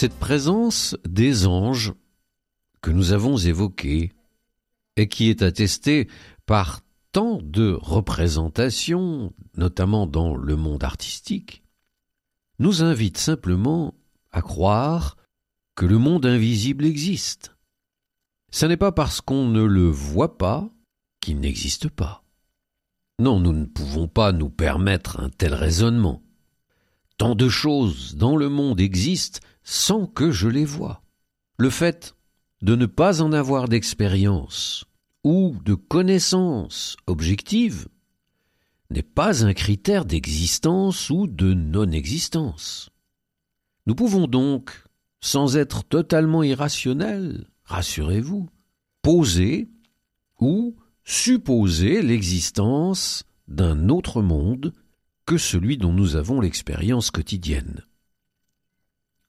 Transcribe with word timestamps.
Cette 0.00 0.18
présence 0.18 0.96
des 1.06 1.46
anges 1.46 1.92
que 2.80 2.90
nous 2.90 3.12
avons 3.12 3.36
évoquée 3.36 4.14
et 4.96 5.08
qui 5.10 5.28
est 5.28 5.42
attestée 5.42 6.08
par 6.46 6.80
tant 7.12 7.38
de 7.42 7.76
représentations, 7.78 9.34
notamment 9.58 10.06
dans 10.06 10.34
le 10.36 10.56
monde 10.56 10.84
artistique, 10.84 11.62
nous 12.58 12.82
invite 12.82 13.18
simplement 13.18 13.92
à 14.32 14.40
croire 14.40 15.18
que 15.74 15.84
le 15.84 15.98
monde 15.98 16.24
invisible 16.24 16.86
existe. 16.86 17.54
Ce 18.52 18.64
n'est 18.64 18.78
pas 18.78 18.92
parce 18.92 19.20
qu'on 19.20 19.48
ne 19.48 19.64
le 19.64 19.90
voit 19.90 20.38
pas 20.38 20.70
qu'il 21.20 21.40
n'existe 21.40 21.90
pas. 21.90 22.24
Non, 23.18 23.38
nous 23.38 23.52
ne 23.52 23.66
pouvons 23.66 24.08
pas 24.08 24.32
nous 24.32 24.48
permettre 24.48 25.20
un 25.20 25.28
tel 25.28 25.52
raisonnement. 25.52 26.22
Tant 27.20 27.34
de 27.34 27.50
choses 27.50 28.16
dans 28.16 28.34
le 28.34 28.48
monde 28.48 28.80
existent 28.80 29.40
sans 29.62 30.06
que 30.06 30.30
je 30.30 30.48
les 30.48 30.64
vois. 30.64 31.02
Le 31.58 31.68
fait 31.68 32.16
de 32.62 32.74
ne 32.74 32.86
pas 32.86 33.20
en 33.20 33.34
avoir 33.34 33.68
d'expérience 33.68 34.86
ou 35.22 35.54
de 35.62 35.74
connaissance 35.74 36.96
objective 37.06 37.88
n'est 38.88 39.02
pas 39.02 39.44
un 39.44 39.52
critère 39.52 40.06
d'existence 40.06 41.10
ou 41.10 41.26
de 41.26 41.52
non-existence. 41.52 42.88
Nous 43.84 43.94
pouvons 43.94 44.26
donc, 44.26 44.82
sans 45.20 45.58
être 45.58 45.84
totalement 45.84 46.42
irrationnels, 46.42 47.50
rassurez-vous, 47.64 48.48
poser 49.02 49.68
ou 50.38 50.74
supposer 51.04 52.00
l'existence 52.00 53.24
d'un 53.46 53.90
autre 53.90 54.22
monde 54.22 54.72
celui 55.38 55.78
dont 55.78 55.92
nous 55.92 56.16
avons 56.16 56.40
l'expérience 56.40 57.10
quotidienne 57.10 57.84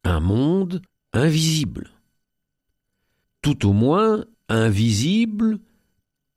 un 0.04 0.20
monde 0.20 0.82
invisible. 1.14 1.92
Tout 3.42 3.68
au 3.68 3.74
moins 3.74 4.26
invisible 4.50 5.60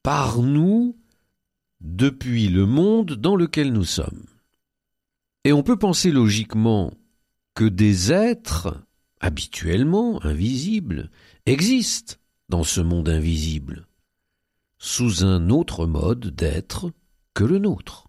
par 0.02 0.40
nous 0.40 0.96
depuis 1.80 2.48
le 2.48 2.66
monde 2.66 3.12
dans 3.12 3.36
lequel 3.36 3.72
nous 3.72 3.84
sommes. 3.84 4.24
Et 5.44 5.52
on 5.52 5.62
peut 5.62 5.78
penser 5.78 6.10
logiquement 6.10 6.92
que 7.54 7.64
des 7.64 8.12
êtres 8.12 8.82
habituellement 9.20 10.22
invisibles 10.24 11.10
existent 11.46 12.16
dans 12.48 12.64
ce 12.64 12.80
monde 12.80 13.08
invisible, 13.08 13.86
sous 14.78 15.24
un 15.24 15.50
autre 15.50 15.86
mode 15.86 16.34
d'être 16.34 16.90
que 17.32 17.44
le 17.44 17.58
nôtre. 17.58 18.03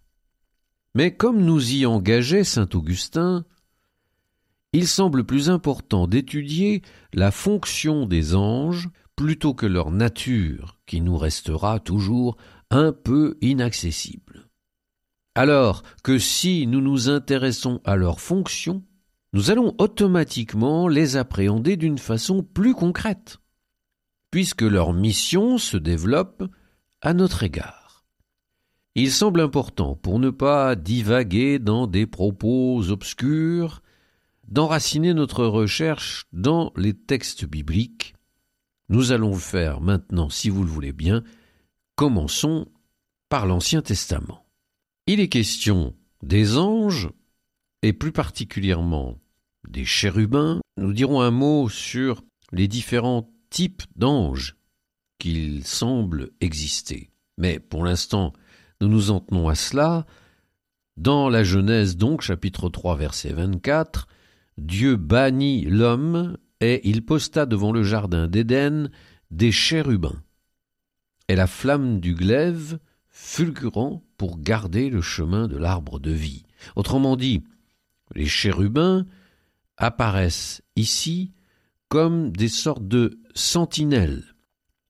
Mais 0.96 1.14
comme 1.14 1.44
nous 1.44 1.74
y 1.74 1.86
engageait 1.86 2.46
saint 2.46 2.70
Augustin, 2.74 3.46
il 4.72 4.88
semble 4.88 5.26
plus 5.26 5.50
important 5.50 6.08
d'étudier 6.08 6.82
la 7.14 7.32
fonction 7.32 8.06
des 8.06 8.34
anges 8.34 8.90
plutôt 9.16 9.54
que 9.54 9.66
leur 9.66 9.92
nature, 9.92 10.80
qui 10.86 11.02
nous 11.02 11.18
restera 11.18 11.80
toujours 11.80 12.38
un 12.72 12.92
peu 12.92 13.38
inaccessible. 13.42 14.50
Alors 15.36 15.84
que 16.04 16.18
si 16.18 16.66
nous 16.66 16.82
nous 16.82 17.10
intéressons 17.10 17.82
à 17.84 17.98
leur 17.98 18.22
fonction, 18.22 18.84
nous 19.34 19.52
allons 19.52 19.76
automatiquement 19.80 20.88
les 20.88 21.18
appréhender 21.18 21.76
d'une 21.76 21.98
façon 21.98 22.42
plus 22.42 22.74
concrète, 22.74 23.40
puisque 24.32 24.62
leur 24.62 24.94
mission 24.94 25.58
se 25.58 25.76
développe 25.76 26.44
à 27.02 27.14
notre 27.14 27.44
égard. 27.44 27.75
Il 28.98 29.12
semble 29.12 29.42
important, 29.42 29.96
pour 29.96 30.20
ne 30.20 30.30
pas 30.30 30.76
divaguer 30.78 31.60
dans 31.60 31.86
des 31.86 32.06
propos 32.06 32.90
obscurs, 32.90 33.82
d'enraciner 34.48 35.14
notre 35.14 35.46
recherche 35.46 36.28
dans 36.32 36.72
les 36.78 36.94
textes 36.94 37.44
bibliques. 37.44 38.16
Nous 38.88 39.12
allons 39.12 39.34
faire 39.34 39.82
maintenant, 39.82 40.30
si 40.30 40.50
vous 40.50 40.64
le 40.64 40.70
voulez 40.70 40.94
bien, 40.94 41.24
commençons 41.96 42.68
par 43.28 43.46
l'Ancien 43.46 43.82
Testament. 43.82 44.46
Il 45.08 45.20
est 45.20 45.30
question 45.30 45.94
des 46.24 46.58
anges, 46.58 47.10
et 47.82 47.92
plus 47.92 48.14
particulièrement 48.14 49.20
des 49.68 49.86
chérubins. 49.86 50.62
Nous 50.78 50.94
dirons 50.94 51.22
un 51.22 51.32
mot 51.32 51.68
sur 51.68 52.24
les 52.54 52.70
différents 52.70 53.30
types 53.50 53.84
d'anges 53.98 54.56
qu'il 55.20 55.66
semble 55.66 56.32
exister. 56.40 57.12
Mais 57.38 57.60
pour 57.60 57.84
l'instant, 57.84 58.34
nous 58.82 58.88
nous 58.88 59.12
en 59.12 59.20
tenons 59.20 59.50
à 59.50 59.56
cela. 59.56 60.06
Dans 60.98 61.30
la 61.30 61.44
Genèse 61.44 61.98
donc, 61.98 62.22
chapitre 62.22 62.70
3, 62.70 62.96
verset 62.96 63.34
24, 63.34 64.08
Dieu 64.58 64.96
bannit 64.96 65.66
l'homme, 65.66 66.38
et 66.62 66.88
il 66.90 67.06
posta 67.06 67.46
devant 67.46 67.72
le 67.72 67.84
jardin 67.84 68.28
d'Éden 68.28 68.90
des 69.32 69.52
chérubins, 69.52 70.22
et 71.28 71.36
la 71.36 71.48
flamme 71.48 72.00
du 72.00 72.16
glaive 72.16 72.80
fulgurant 73.10 74.04
pour 74.18 74.40
garder 74.40 74.90
le 74.90 75.02
chemin 75.02 75.48
de 75.48 75.58
l'arbre 75.58 76.00
de 76.00 76.12
vie. 76.12 76.44
Autrement 76.76 77.16
dit, 77.16 77.44
les 78.14 78.26
chérubins 78.26 79.06
apparaissent 79.78 80.62
ici 80.76 81.32
comme 81.90 82.32
des 82.32 82.48
sortes 82.48 82.88
de 82.88 83.20
sentinelles, 83.34 84.24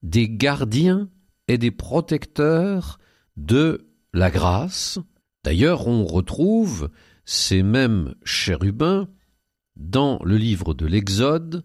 des 0.04 0.30
gardiens 0.30 1.10
et 1.48 1.58
des 1.58 1.72
protecteurs 1.72 3.00
de 3.38 3.88
la 4.14 4.32
grâce. 4.32 5.00
D'ailleurs, 5.44 5.88
on 5.88 6.06
retrouve 6.06 6.90
ces 7.26 7.64
mêmes 7.64 8.16
chérubins 8.24 9.08
dans 9.76 10.20
le 10.24 10.38
livre 10.38 10.74
de 10.74 10.86
l'Exode 10.86 11.64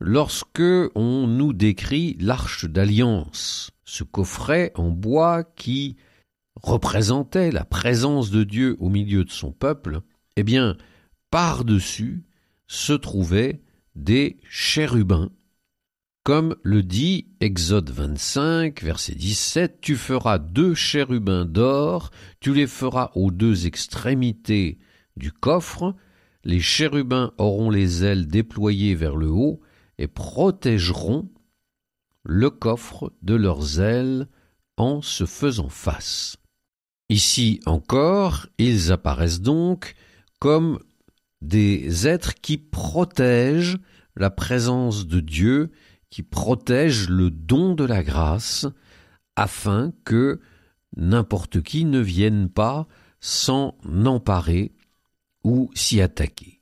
lorsque 0.00 0.62
on 0.94 1.26
nous 1.26 1.52
décrit 1.52 2.16
l'arche 2.20 2.66
d'alliance, 2.66 3.70
ce 3.84 4.04
coffret 4.04 4.72
en 4.74 4.90
bois 4.90 5.44
qui 5.44 5.96
représentait 6.56 7.50
la 7.50 7.64
présence 7.64 8.30
de 8.30 8.44
Dieu 8.44 8.76
au 8.80 8.88
milieu 8.88 9.24
de 9.24 9.30
son 9.30 9.52
peuple, 9.52 10.00
eh 10.36 10.42
bien, 10.42 10.76
par-dessus 11.30 12.24
se 12.66 12.92
trouvaient 12.92 13.62
des 13.94 14.38
chérubins. 14.48 15.30
Comme 16.24 16.56
le 16.62 16.82
dit 16.82 17.26
Exode 17.40 17.90
25, 17.90 18.82
verset 18.82 19.14
17, 19.14 19.82
Tu 19.82 19.94
feras 19.94 20.38
deux 20.38 20.74
chérubins 20.74 21.44
d'or, 21.44 22.10
tu 22.40 22.54
les 22.54 22.66
feras 22.66 23.10
aux 23.14 23.30
deux 23.30 23.66
extrémités 23.66 24.78
du 25.18 25.32
coffre, 25.32 25.94
les 26.42 26.60
chérubins 26.60 27.34
auront 27.36 27.68
les 27.68 28.04
ailes 28.04 28.26
déployées 28.26 28.94
vers 28.94 29.16
le 29.16 29.28
haut 29.28 29.60
et 29.98 30.06
protégeront 30.06 31.28
le 32.24 32.48
coffre 32.48 33.12
de 33.20 33.34
leurs 33.34 33.82
ailes 33.82 34.26
en 34.78 35.02
se 35.02 35.26
faisant 35.26 35.68
face. 35.68 36.38
Ici 37.10 37.60
encore, 37.66 38.46
ils 38.56 38.92
apparaissent 38.92 39.42
donc 39.42 39.94
comme 40.38 40.78
des 41.42 42.08
êtres 42.08 42.34
qui 42.34 42.56
protègent 42.56 43.76
la 44.16 44.30
présence 44.30 45.06
de 45.06 45.20
Dieu, 45.20 45.70
qui 46.14 46.22
protègent 46.22 47.08
le 47.08 47.28
don 47.28 47.74
de 47.74 47.82
la 47.82 48.04
grâce, 48.04 48.68
afin 49.34 49.92
que 50.04 50.38
n'importe 50.96 51.60
qui 51.60 51.84
ne 51.84 51.98
vienne 51.98 52.48
pas 52.48 52.86
s'en 53.18 53.76
emparer 54.04 54.76
ou 55.42 55.72
s'y 55.74 56.00
attaquer. 56.00 56.60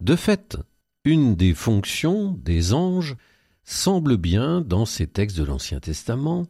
De 0.00 0.16
fait, 0.16 0.56
une 1.04 1.36
des 1.36 1.54
fonctions 1.54 2.32
des 2.32 2.72
anges 2.72 3.16
semble 3.62 4.16
bien, 4.16 4.60
dans 4.60 4.84
ces 4.84 5.06
textes 5.06 5.38
de 5.38 5.44
l'Ancien 5.44 5.80
Testament, 5.80 6.46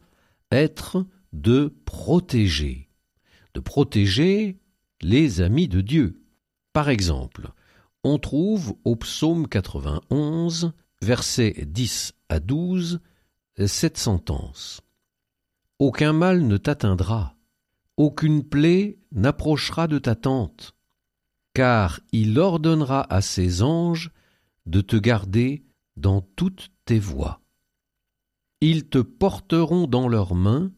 être 0.50 1.06
de 1.32 1.74
protéger, 1.84 2.88
de 3.54 3.60
protéger 3.60 4.58
les 5.00 5.40
amis 5.40 5.68
de 5.68 5.80
Dieu. 5.80 6.22
Par 6.72 6.88
exemple, 6.88 7.52
on 8.02 8.18
trouve 8.18 8.74
au 8.84 8.96
psaume 8.96 9.48
91, 9.48 10.72
versets 11.02 11.64
10 11.66 12.14
à 12.28 12.40
12, 12.40 13.00
cette 13.66 13.98
sentence. 13.98 14.82
Aucun 15.78 16.12
mal 16.12 16.46
ne 16.46 16.56
t'atteindra, 16.56 17.33
aucune 17.96 18.42
plaie 18.42 18.98
n'approchera 19.12 19.86
de 19.86 19.98
ta 19.98 20.14
tente, 20.14 20.74
car 21.52 22.00
il 22.12 22.38
ordonnera 22.38 23.06
à 23.12 23.20
ses 23.20 23.62
anges 23.62 24.10
de 24.66 24.80
te 24.80 24.96
garder 24.96 25.64
dans 25.96 26.20
toutes 26.20 26.72
tes 26.84 26.98
voies. 26.98 27.40
Ils 28.60 28.88
te 28.88 28.98
porteront 28.98 29.86
dans 29.86 30.08
leurs 30.08 30.34
mains, 30.34 30.72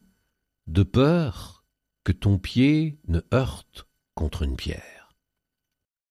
de 0.67 0.83
peur 0.83 1.63
que 2.03 2.11
ton 2.11 2.37
pied 2.37 2.99
ne 3.07 3.21
heurte 3.33 3.87
contre 4.13 4.43
une 4.43 4.55
pierre. 4.55 5.15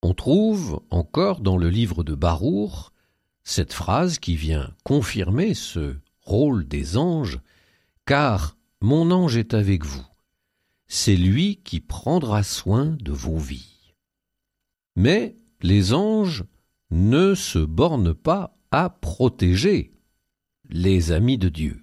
On 0.03 0.15
trouve 0.15 0.83
encore 0.91 1.41
dans 1.41 1.57
le 1.57 1.69
livre 1.69 2.05
de 2.05 2.15
Barour 2.15 2.93
cette 3.45 3.73
phrase 3.73 4.19
qui 4.19 4.37
vient 4.37 4.75
confirmer 4.85 5.55
ce 5.55 5.97
rôle 6.23 6.67
des 6.67 6.97
anges, 6.97 7.41
car 8.05 8.57
mon 8.81 9.11
ange 9.11 9.37
est 9.37 9.55
avec 9.55 9.85
vous. 9.85 10.05
C'est 10.89 11.17
lui 11.17 11.57
qui 11.65 11.81
prendra 11.81 12.43
soin 12.43 12.97
de 13.01 13.13
vos 13.13 13.39
vies. 13.39 13.93
Mais 14.95 15.37
les 15.61 15.93
anges 15.93 16.45
ne 16.91 17.35
se 17.35 17.59
bornent 17.59 18.15
pas 18.15 18.57
à 18.71 18.91
protéger 18.91 19.93
les 20.69 21.13
amis 21.13 21.39
de 21.39 21.49
Dieu. 21.49 21.83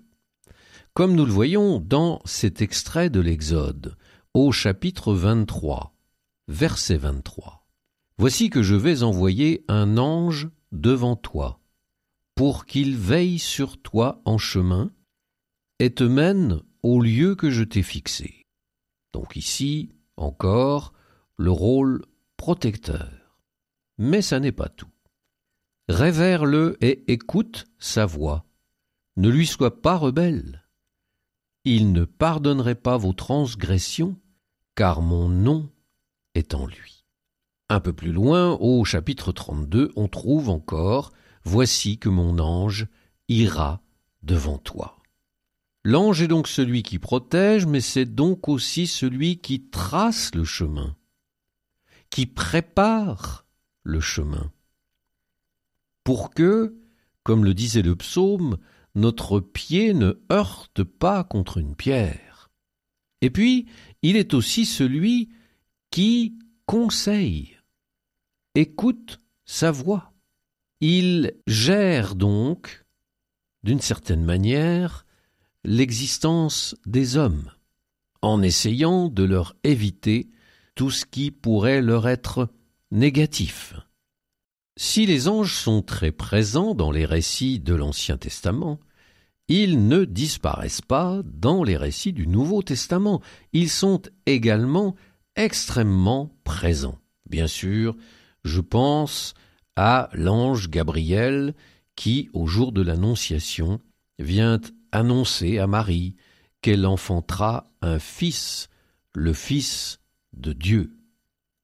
Comme 0.94 1.16
nous 1.16 1.26
le 1.26 1.32
voyons 1.32 1.80
dans 1.80 2.22
cet 2.26 2.62
extrait 2.62 3.10
de 3.10 3.20
l'Exode, 3.20 3.98
au 4.34 4.52
chapitre 4.52 5.14
23, 5.14 5.96
verset 6.48 6.98
23. 6.98 7.66
Voici 8.18 8.50
que 8.50 8.62
je 8.62 8.76
vais 8.76 9.04
envoyer 9.04 9.66
un 9.68 9.98
ange 9.98 10.50
devant 10.72 11.16
toi, 11.16 11.60
pour 12.36 12.66
qu'il 12.66 12.96
veille 12.96 13.40
sur 13.40 13.82
toi 13.82 14.22
en 14.26 14.38
chemin, 14.38 14.92
et 15.80 15.94
te 15.94 16.04
mène 16.04 16.62
au 16.84 17.02
lieu 17.02 17.36
que 17.36 17.50
je 17.50 17.64
t'ai 17.64 17.84
fixé. 17.84 18.43
Donc 19.14 19.36
ici, 19.36 19.90
encore, 20.18 20.94
le 21.38 21.52
rôle 21.52 22.04
protecteur. 22.38 23.10
Mais 23.98 24.22
ça 24.22 24.40
n'est 24.40 24.52
pas 24.52 24.70
tout. 24.70 24.90
Révère-le 25.88 26.78
et 26.82 27.12
écoute 27.12 27.66
sa 27.78 28.06
voix. 28.06 28.46
Ne 29.16 29.30
lui 29.30 29.46
sois 29.46 29.82
pas 29.82 29.96
rebelle. 29.96 30.64
Il 31.66 31.94
ne 31.94 32.04
pardonnerait 32.04 32.76
pas 32.76 32.98
vos 32.98 33.14
transgressions, 33.14 34.20
car 34.76 35.02
mon 35.02 35.30
nom 35.30 35.70
est 36.34 36.56
en 36.56 36.66
lui. 36.66 37.06
Un 37.70 37.80
peu 37.80 37.94
plus 37.94 38.12
loin, 38.12 38.58
au 38.60 38.84
chapitre 38.84 39.32
32, 39.32 39.92
on 39.96 40.08
trouve 40.08 40.50
encore 40.50 41.12
Voici 41.46 41.98
que 41.98 42.10
mon 42.10 42.40
ange 42.40 42.88
ira 43.28 43.82
devant 44.22 44.58
toi. 44.58 45.03
L'ange 45.86 46.22
est 46.22 46.30
donc 46.30 46.48
celui 46.48 46.82
qui 46.82 46.98
protège, 46.98 47.66
mais 47.66 47.82
c'est 47.82 48.06
donc 48.06 48.48
aussi 48.48 48.88
celui 48.88 49.40
qui 49.40 49.70
trace 49.70 50.34
le 50.34 50.46
chemin, 50.46 50.96
qui 52.10 52.26
prépare 52.26 53.46
le 53.84 54.00
chemin, 54.00 54.52
pour 56.06 56.34
que, 56.34 56.78
comme 57.24 57.44
le 57.44 57.54
disait 57.54 57.82
le 57.82 57.98
psaume, 57.98 58.58
notre 58.96 59.42
pied 59.42 59.94
ne 59.94 60.14
heurte 60.32 60.84
pas 60.84 61.26
contre 61.26 61.58
une 61.58 61.76
pierre. 61.76 62.52
Et 63.22 63.30
puis, 63.30 63.68
il 64.04 64.16
est 64.16 64.34
aussi 64.34 64.66
celui 64.66 65.30
qui 65.92 66.38
conseille, 66.66 67.58
écoute 68.56 69.22
sa 69.46 69.72
voix. 69.72 70.14
Il 70.80 71.34
gère 71.46 72.16
donc, 72.16 72.86
d'une 73.64 73.82
certaine 73.82 74.24
manière, 74.24 75.06
l'existence 75.64 76.76
des 76.86 77.18
hommes, 77.18 77.52
en 78.22 78.42
essayant 78.42 79.08
de 79.08 79.24
leur 79.24 79.56
éviter 79.64 80.30
tout 80.76 80.92
ce 80.92 81.06
qui 81.06 81.32
pourrait 81.32 81.82
leur 81.82 82.08
être 82.08 82.50
négatif. 82.92 83.74
Si 84.76 85.06
les 85.06 85.28
anges 85.28 85.56
sont 85.56 85.82
très 85.82 86.12
présents 86.12 86.74
dans 86.74 86.92
les 86.92 87.06
récits 87.06 87.60
de 87.60 87.76
l'Ancien 87.76 88.18
Testament, 88.18 88.80
ils 89.48 89.88
ne 89.88 90.06
disparaissent 90.06 90.82
pas 90.82 91.22
dans 91.26 91.64
les 91.64 91.78
récits 91.78 92.14
du 92.14 92.28
Nouveau 92.28 92.64
Testament. 92.64 93.22
Ils 93.52 93.70
sont 93.70 94.02
également 94.26 94.96
extrêmement 95.36 96.36
présents. 96.44 96.98
Bien 97.30 97.48
sûr, 97.48 97.96
je 98.44 98.62
pense 98.62 99.34
à 99.76 100.10
l'ange 100.14 100.70
Gabriel 100.70 101.54
qui, 101.96 102.30
au 102.34 102.48
jour 102.48 102.72
de 102.72 102.82
l'Annonciation, 102.82 103.80
vient 104.18 104.60
annoncer 104.94 105.60
à 105.60 105.68
Marie 105.68 106.16
qu'elle 106.62 106.86
enfantera 106.86 107.70
un 107.82 108.00
fils, 108.00 108.70
le 109.14 109.34
Fils 109.34 110.00
de 110.34 110.54
Dieu 110.54 110.98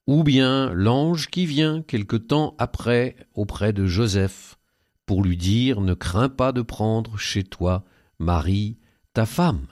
ou 0.09 0.23
bien 0.23 0.73
l'ange 0.73 1.27
qui 1.27 1.45
vient 1.45 1.83
quelque 1.83 2.15
temps 2.15 2.55
après 2.57 3.15
auprès 3.35 3.73
de 3.73 3.85
Joseph 3.85 4.57
pour 5.05 5.21
lui 5.21 5.37
dire 5.37 5.81
Ne 5.81 5.93
crains 5.93 6.29
pas 6.29 6.51
de 6.51 6.63
prendre 6.63 7.19
chez 7.19 7.43
toi 7.43 7.85
Marie, 8.17 8.79
ta 9.13 9.27
femme. 9.27 9.67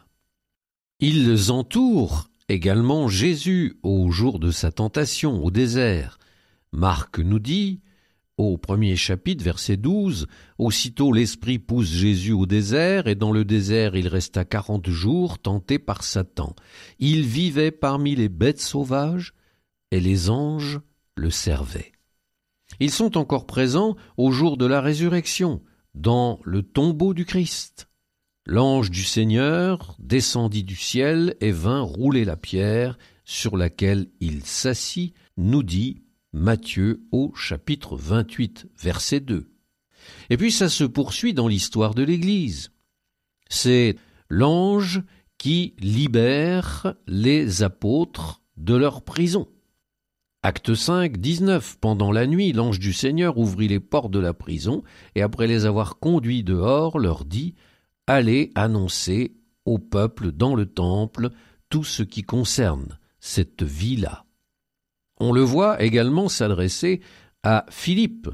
Ils 0.99 1.51
entourent 1.51 2.29
également 2.49 3.07
Jésus 3.07 3.79
au 3.81 4.11
jour 4.11 4.37
de 4.37 4.51
sa 4.51 4.71
tentation 4.71 5.43
au 5.43 5.49
désert. 5.49 6.19
Marc 6.71 7.17
nous 7.17 7.39
dit 7.39 7.81
au 8.37 8.57
premier 8.57 8.95
chapitre, 8.95 9.43
verset 9.43 9.77
12, 9.77 10.27
Aussitôt 10.59 11.11
l'Esprit 11.11 11.59
pousse 11.59 11.89
Jésus 11.89 12.33
au 12.33 12.45
désert, 12.45 13.07
et 13.07 13.15
dans 13.15 13.31
le 13.31 13.43
désert 13.43 13.95
il 13.95 14.07
resta 14.07 14.45
quarante 14.45 14.89
jours, 14.89 15.39
tenté 15.39 15.79
par 15.79 16.03
Satan. 16.03 16.55
Il 16.99 17.25
vivait 17.25 17.71
parmi 17.71 18.15
les 18.15 18.29
bêtes 18.29 18.61
sauvages, 18.61 19.33
et 19.91 19.99
les 19.99 20.29
anges 20.29 20.79
le 21.15 21.31
servaient. 21.31 21.91
Ils 22.79 22.91
sont 22.91 23.17
encore 23.17 23.47
présents 23.47 23.95
au 24.17 24.31
jour 24.31 24.57
de 24.57 24.65
la 24.65 24.81
résurrection, 24.81 25.61
dans 25.95 26.39
le 26.43 26.61
tombeau 26.61 27.15
du 27.15 27.25
Christ. 27.25 27.87
L'ange 28.45 28.91
du 28.91 29.03
Seigneur 29.03 29.95
descendit 29.99 30.63
du 30.63 30.75
ciel 30.75 31.35
et 31.41 31.51
vint 31.51 31.81
rouler 31.81 32.23
la 32.23 32.37
pierre 32.37 32.97
sur 33.25 33.57
laquelle 33.57 34.07
il 34.21 34.45
s'assit, 34.45 35.13
nous 35.37 35.63
dit 35.63 36.03
Matthieu 36.37 37.01
au 37.11 37.33
chapitre 37.33 37.97
28, 37.97 38.67
verset 38.77 39.21
2. 39.21 39.49
Et 40.29 40.37
puis 40.37 40.51
ça 40.51 40.69
se 40.69 40.83
poursuit 40.83 41.33
dans 41.33 41.47
l'histoire 41.47 41.95
de 41.95 42.03
l'Église. 42.03 42.69
C'est 43.49 43.95
l'ange 44.29 45.01
qui 45.39 45.73
libère 45.79 46.93
les 47.07 47.63
apôtres 47.63 48.43
de 48.55 48.75
leur 48.75 49.01
prison. 49.01 49.47
Acte 50.43 50.75
5, 50.75 51.17
19. 51.17 51.79
Pendant 51.81 52.11
la 52.11 52.27
nuit, 52.27 52.53
l'ange 52.53 52.77
du 52.77 52.93
Seigneur 52.93 53.39
ouvrit 53.39 53.67
les 53.67 53.79
portes 53.79 54.11
de 54.11 54.19
la 54.19 54.35
prison, 54.35 54.83
et 55.15 55.23
après 55.23 55.47
les 55.47 55.65
avoir 55.65 55.97
conduits 55.97 56.43
dehors, 56.43 56.99
leur 56.99 57.25
dit 57.25 57.55
Allez 58.05 58.51
annoncer 58.53 59.35
au 59.65 59.79
peuple 59.79 60.31
dans 60.31 60.53
le 60.53 60.67
temple 60.67 61.31
tout 61.69 61.83
ce 61.83 62.03
qui 62.03 62.21
concerne 62.21 62.99
cette 63.19 63.63
vie-là. 63.63 64.26
On 65.19 65.31
le 65.31 65.41
voit 65.41 65.81
également 65.81 66.29
s'adresser 66.29 67.01
à 67.43 67.65
Philippe. 67.69 68.29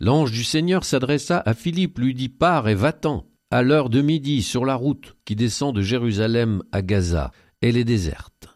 L'ange 0.00 0.32
du 0.32 0.44
Seigneur 0.44 0.84
s'adressa 0.84 1.42
à 1.44 1.54
Philippe, 1.54 1.98
lui 1.98 2.14
dit 2.14 2.28
Pars 2.28 2.68
et 2.68 2.74
va-t'en, 2.74 3.26
à 3.50 3.62
l'heure 3.62 3.90
de 3.90 4.00
midi, 4.00 4.42
sur 4.42 4.64
la 4.64 4.74
route 4.74 5.16
qui 5.24 5.36
descend 5.36 5.74
de 5.74 5.82
Jérusalem 5.82 6.62
à 6.72 6.82
Gaza. 6.82 7.30
Elle 7.60 7.76
est 7.76 7.84
déserte. 7.84 8.48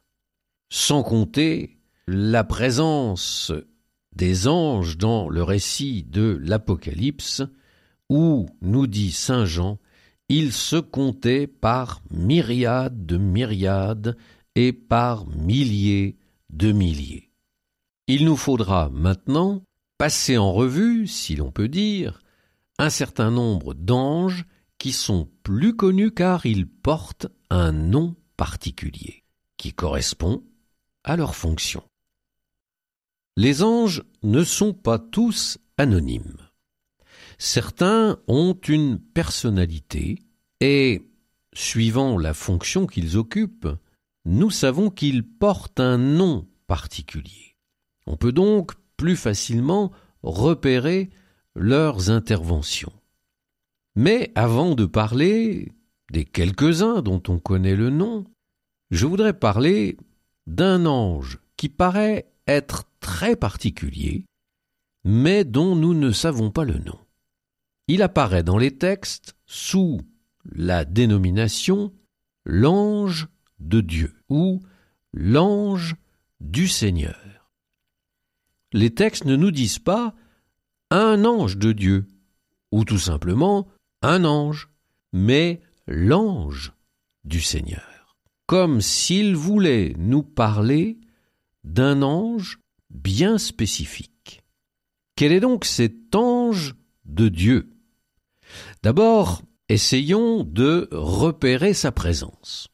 Sans 0.71 1.03
compter 1.03 1.79
la 2.07 2.45
présence 2.45 3.53
des 4.15 4.49
anges 4.49 4.97
dans 4.99 5.29
le 5.29 5.43
récit 5.43 6.03
de 6.03 6.39
l'Apocalypse, 6.43 7.43
où, 8.09 8.47
nous 8.63 8.87
dit 8.87 9.13
Saint 9.13 9.45
Jean, 9.45 9.79
ils 10.29 10.53
se 10.53 10.77
comptaient 10.77 11.47
par 11.47 12.03
myriades 12.11 13.07
de 13.07 13.17
myriades 13.17 14.17
et 14.55 14.73
par 14.73 15.27
milliers 15.29 16.18
de 16.51 16.73
milliers. 16.73 17.31
Il 18.07 18.25
nous 18.25 18.37
faudra 18.37 18.89
maintenant 18.91 19.63
passer 19.99 20.39
en 20.39 20.53
revue, 20.53 21.07
si 21.07 21.37
l'on 21.37 21.51
peut 21.51 21.69
dire, 21.69 22.23
un 22.79 22.91
certain 22.91 23.31
nombre 23.31 23.75
d'anges 23.75 24.47
qui 24.79 24.93
sont 24.93 25.29
plus 25.43 25.75
connus 25.75 26.13
car 26.13 26.47
ils 26.47 26.69
portent 26.69 27.27
un 27.51 27.73
nom 27.73 28.15
particulier, 28.37 29.25
qui 29.57 29.73
correspond 29.73 30.45
à 31.05 31.17
leur 31.17 31.35
fonction. 31.35 31.83
Les 33.37 33.63
anges 33.63 34.03
ne 34.23 34.45
sont 34.45 34.73
pas 34.73 34.99
tous 34.99 35.59
anonymes. 35.77 36.39
Certains 37.39 38.19
ont 38.27 38.59
une 38.69 38.99
personnalité 38.99 40.19
et, 40.61 41.09
suivant 41.53 42.19
la 42.19 42.35
fonction 42.35 42.87
qu'ils 42.87 43.17
occupent, 43.17 43.69
nous 44.29 44.51
savons 44.51 44.91
qu'ils 44.91 45.27
portent 45.27 45.81
un 45.81 45.97
nom 45.97 46.47
particulier. 46.67 47.57
On 48.07 48.19
peut 48.19 48.31
donc 48.31 48.73
plus 48.99 49.17
facilement 49.17 49.91
repérer 50.23 51.09
leurs 51.55 52.11
interventions. 52.11 52.93
Mais 53.97 54.31
avant 54.35 54.75
de 54.75 54.85
parler 54.85 55.73
des 56.13 56.27
quelques-uns 56.27 57.01
dont 57.01 57.23
on 57.29 57.39
connaît 57.39 57.75
le 57.75 57.89
nom, 57.89 58.27
je 58.91 59.07
voudrais 59.07 59.33
parler 59.33 59.97
d'un 60.47 60.85
ange 60.85 61.39
qui 61.57 61.71
paraît 61.71 62.31
être 62.47 62.85
très 63.01 63.35
particulier, 63.35 64.27
mais 65.05 65.45
dont 65.45 65.75
nous 65.75 65.95
ne 65.95 66.11
savons 66.13 66.51
pas 66.51 66.65
le 66.65 66.79
nom. 66.79 66.99
Il 67.87 68.03
apparaît 68.03 68.43
dans 68.43 68.59
les 68.59 68.77
textes 68.77 69.37
sous 69.47 70.03
la 70.45 70.85
dénomination 70.85 71.95
l'ange 72.45 73.29
de 73.61 73.81
Dieu 73.81 74.15
ou 74.29 74.61
l'ange 75.13 75.97
du 76.41 76.69
Seigneur. 76.69 77.51
Les 78.73 78.95
textes 78.95 79.25
ne 79.25 79.37
nous 79.37 79.51
disent 79.51 79.79
pas 79.79 80.15
un 80.91 81.25
ange 81.25 81.57
de 81.57 81.73
Dieu 81.73 82.07
ou 82.71 82.85
tout 82.85 82.99
simplement 82.99 83.67
un 84.03 84.25
ange, 84.25 84.69
mais 85.13 85.61
l'ange 85.87 86.73
du 87.25 87.41
Seigneur, 87.41 88.17
comme 88.47 88.81
s'il 88.81 89.35
voulait 89.35 89.95
nous 89.99 90.23
parler 90.23 90.99
d'un 91.65 92.03
ange 92.03 92.59
bien 92.91 93.39
spécifique. 93.39 94.43
Quel 95.17 95.33
est 95.33 95.41
donc 95.41 95.65
cet 95.65 96.15
ange 96.15 96.75
de 97.05 97.29
Dieu? 97.29 97.71
D'abord, 98.83 99.43
essayons 99.69 100.45
de 100.45 100.89
repérer 100.93 101.75
sa 101.75 101.93
présence. 101.93 102.69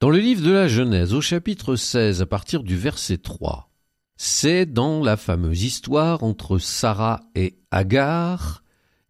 Dans 0.00 0.10
le 0.10 0.18
livre 0.18 0.42
de 0.42 0.50
la 0.50 0.66
Genèse, 0.66 1.14
au 1.14 1.20
chapitre 1.20 1.76
16, 1.76 2.20
à 2.20 2.26
partir 2.26 2.62
du 2.64 2.76
verset 2.76 3.18
3, 3.18 3.70
c'est 4.16 4.66
dans 4.66 5.02
la 5.02 5.16
fameuse 5.16 5.62
histoire 5.62 6.24
entre 6.24 6.58
Sarah 6.58 7.20
et 7.34 7.58
Agar, 7.70 8.62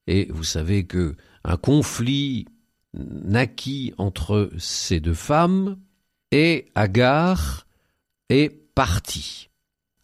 et 0.07 0.29
vous 0.31 0.45
savez 0.45 0.87
que 0.87 1.17
un 1.43 1.57
conflit 1.57 2.47
naquit 2.93 3.95
entre 3.97 4.51
ces 4.59 5.01
deux 5.01 5.15
femmes, 5.15 5.79
et 6.31 6.71
Agar 6.75 7.67
est 8.29 8.51
partie, 8.75 9.49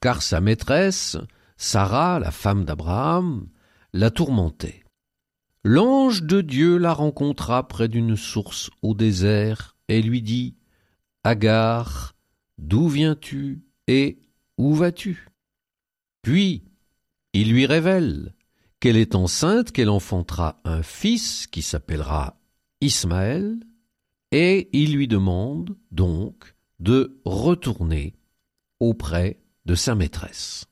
car 0.00 0.22
sa 0.22 0.40
maîtresse, 0.40 1.18
Sarah, 1.58 2.18
la 2.18 2.30
femme 2.30 2.64
d'Abraham, 2.64 3.49
la 3.92 4.10
tourmentait. 4.10 4.82
L'ange 5.62 6.22
de 6.22 6.40
Dieu 6.40 6.78
la 6.78 6.94
rencontra 6.94 7.68
près 7.68 7.88
d'une 7.88 8.16
source 8.16 8.70
au 8.80 8.94
désert 8.94 9.76
et 9.88 10.00
lui 10.00 10.22
dit 10.22 10.56
Agar, 11.23 12.15
d'où 12.59 12.89
viens-tu 12.89 13.62
et 13.87 14.19
où 14.57 14.75
vas-tu? 14.75 15.29
Puis 16.23 16.65
il 17.33 17.53
lui 17.53 17.67
révèle 17.67 18.35
qu'elle 18.81 18.97
est 18.97 19.15
enceinte, 19.15 19.73
qu'elle 19.73 19.91
enfantera 19.91 20.61
un 20.65 20.83
fils 20.83 21.47
qui 21.47 21.62
s'appellera 21.62 22.41
Ismaël, 22.81 23.61
et 24.33 24.71
il 24.73 24.95
lui 24.95 25.09
demande 25.09 25.77
donc 25.91 26.55
de 26.79 27.21
retourner 27.25 28.15
auprès 28.79 29.39
de 29.67 29.75
sa 29.75 29.95
maîtresse. 29.95 30.65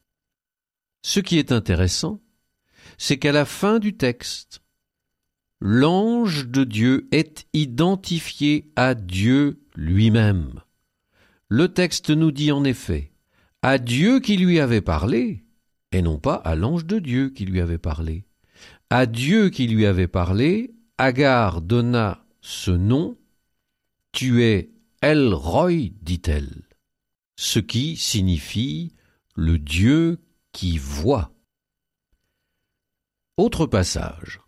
Ce 1.02 1.20
qui 1.20 1.38
est 1.38 1.52
intéressant, 1.52 2.20
c'est 2.96 3.18
qu'à 3.18 3.32
la 3.32 3.44
fin 3.44 3.78
du 3.78 3.96
texte, 3.96 4.62
l'ange 5.60 6.46
de 6.46 6.64
Dieu 6.64 7.08
est 7.10 7.46
identifié 7.52 8.70
à 8.76 8.94
Dieu 8.94 9.60
lui-même. 9.74 10.60
Le 11.48 11.68
texte 11.68 12.10
nous 12.10 12.30
dit 12.30 12.52
en 12.52 12.64
effet 12.64 13.12
à 13.62 13.78
Dieu 13.78 14.20
qui 14.20 14.36
lui 14.36 14.60
avait 14.60 14.80
parlé, 14.80 15.44
et 15.90 16.02
non 16.02 16.18
pas 16.18 16.34
à 16.34 16.54
l'ange 16.54 16.84
de 16.84 16.98
Dieu 16.98 17.30
qui 17.30 17.44
lui 17.44 17.60
avait 17.60 17.78
parlé. 17.78 18.24
À 18.90 19.06
Dieu 19.06 19.50
qui 19.50 19.66
lui 19.66 19.84
avait 19.84 20.08
parlé, 20.08 20.74
Agar 20.96 21.60
donna 21.60 22.24
ce 22.40 22.70
nom, 22.70 23.16
Tu 24.12 24.42
es 24.42 24.70
El 25.00 25.32
Roy, 25.32 25.90
dit-elle, 26.02 26.62
ce 27.36 27.58
qui 27.58 27.96
signifie 27.96 28.94
le 29.34 29.58
Dieu 29.58 30.18
qui 30.52 30.78
voit. 30.78 31.32
Autre 33.36 33.66
passage. 33.66 34.40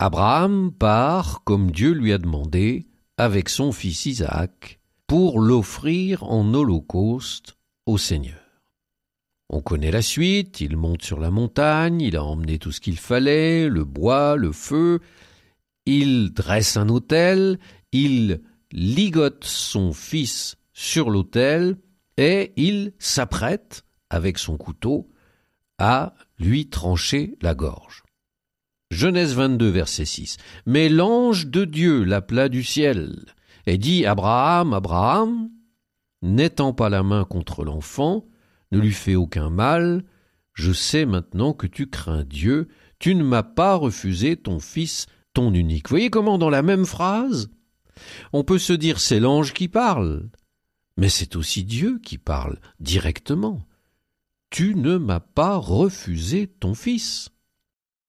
Abraham 0.00 0.70
part, 0.70 1.42
comme 1.42 1.72
Dieu 1.72 1.90
lui 1.90 2.12
a 2.12 2.18
demandé, 2.18 2.86
avec 3.16 3.48
son 3.48 3.72
fils 3.72 4.06
Isaac, 4.06 4.78
pour 5.08 5.40
l'offrir 5.40 6.22
en 6.22 6.54
holocauste 6.54 7.56
au 7.84 7.98
Seigneur. 7.98 8.38
On 9.50 9.60
connaît 9.60 9.90
la 9.90 10.02
suite, 10.02 10.60
il 10.60 10.76
monte 10.76 11.02
sur 11.02 11.18
la 11.18 11.32
montagne, 11.32 12.00
il 12.00 12.16
a 12.16 12.22
emmené 12.22 12.60
tout 12.60 12.70
ce 12.70 12.80
qu'il 12.80 12.96
fallait, 12.96 13.68
le 13.68 13.84
bois, 13.84 14.36
le 14.36 14.52
feu, 14.52 15.00
il 15.84 16.32
dresse 16.32 16.76
un 16.76 16.88
autel, 16.90 17.58
il 17.90 18.42
ligote 18.70 19.42
son 19.42 19.92
fils 19.92 20.54
sur 20.72 21.10
l'autel, 21.10 21.76
et 22.16 22.52
il 22.56 22.92
s'apprête, 23.00 23.84
avec 24.10 24.38
son 24.38 24.56
couteau, 24.58 25.10
à 25.78 26.14
lui 26.38 26.68
trancher 26.68 27.36
la 27.40 27.56
gorge. 27.56 28.04
Genèse 28.90 29.34
22, 29.34 29.68
verset 29.68 30.06
6. 30.06 30.36
Mais 30.66 30.88
l'ange 30.88 31.46
de 31.46 31.64
Dieu 31.64 32.04
l'appela 32.04 32.48
du 32.48 32.64
ciel 32.64 33.24
et 33.66 33.76
dit 33.76 34.06
Abraham, 34.06 34.72
Abraham, 34.72 35.50
n'étends 36.22 36.72
pas 36.72 36.88
la 36.88 37.02
main 37.02 37.24
contre 37.24 37.64
l'enfant, 37.64 38.26
ne 38.72 38.78
lui 38.78 38.92
fais 38.92 39.14
aucun 39.14 39.50
mal, 39.50 40.04
je 40.54 40.72
sais 40.72 41.04
maintenant 41.04 41.52
que 41.52 41.66
tu 41.66 41.88
crains 41.88 42.24
Dieu, 42.24 42.68
tu 42.98 43.14
ne 43.14 43.22
m'as 43.22 43.42
pas 43.42 43.74
refusé 43.74 44.36
ton 44.36 44.58
fils, 44.58 45.06
ton 45.34 45.52
unique. 45.52 45.88
Voyez 45.90 46.10
comment 46.10 46.38
dans 46.38 46.50
la 46.50 46.62
même 46.62 46.86
phrase, 46.86 47.50
on 48.32 48.42
peut 48.42 48.58
se 48.58 48.72
dire 48.72 49.00
c'est 49.00 49.20
l'ange 49.20 49.52
qui 49.52 49.68
parle, 49.68 50.30
mais 50.96 51.08
c'est 51.08 51.36
aussi 51.36 51.64
Dieu 51.64 52.00
qui 52.02 52.18
parle 52.18 52.58
directement. 52.80 53.66
Tu 54.50 54.74
ne 54.74 54.96
m'as 54.96 55.20
pas 55.20 55.56
refusé 55.56 56.46
ton 56.46 56.74
fils. 56.74 57.28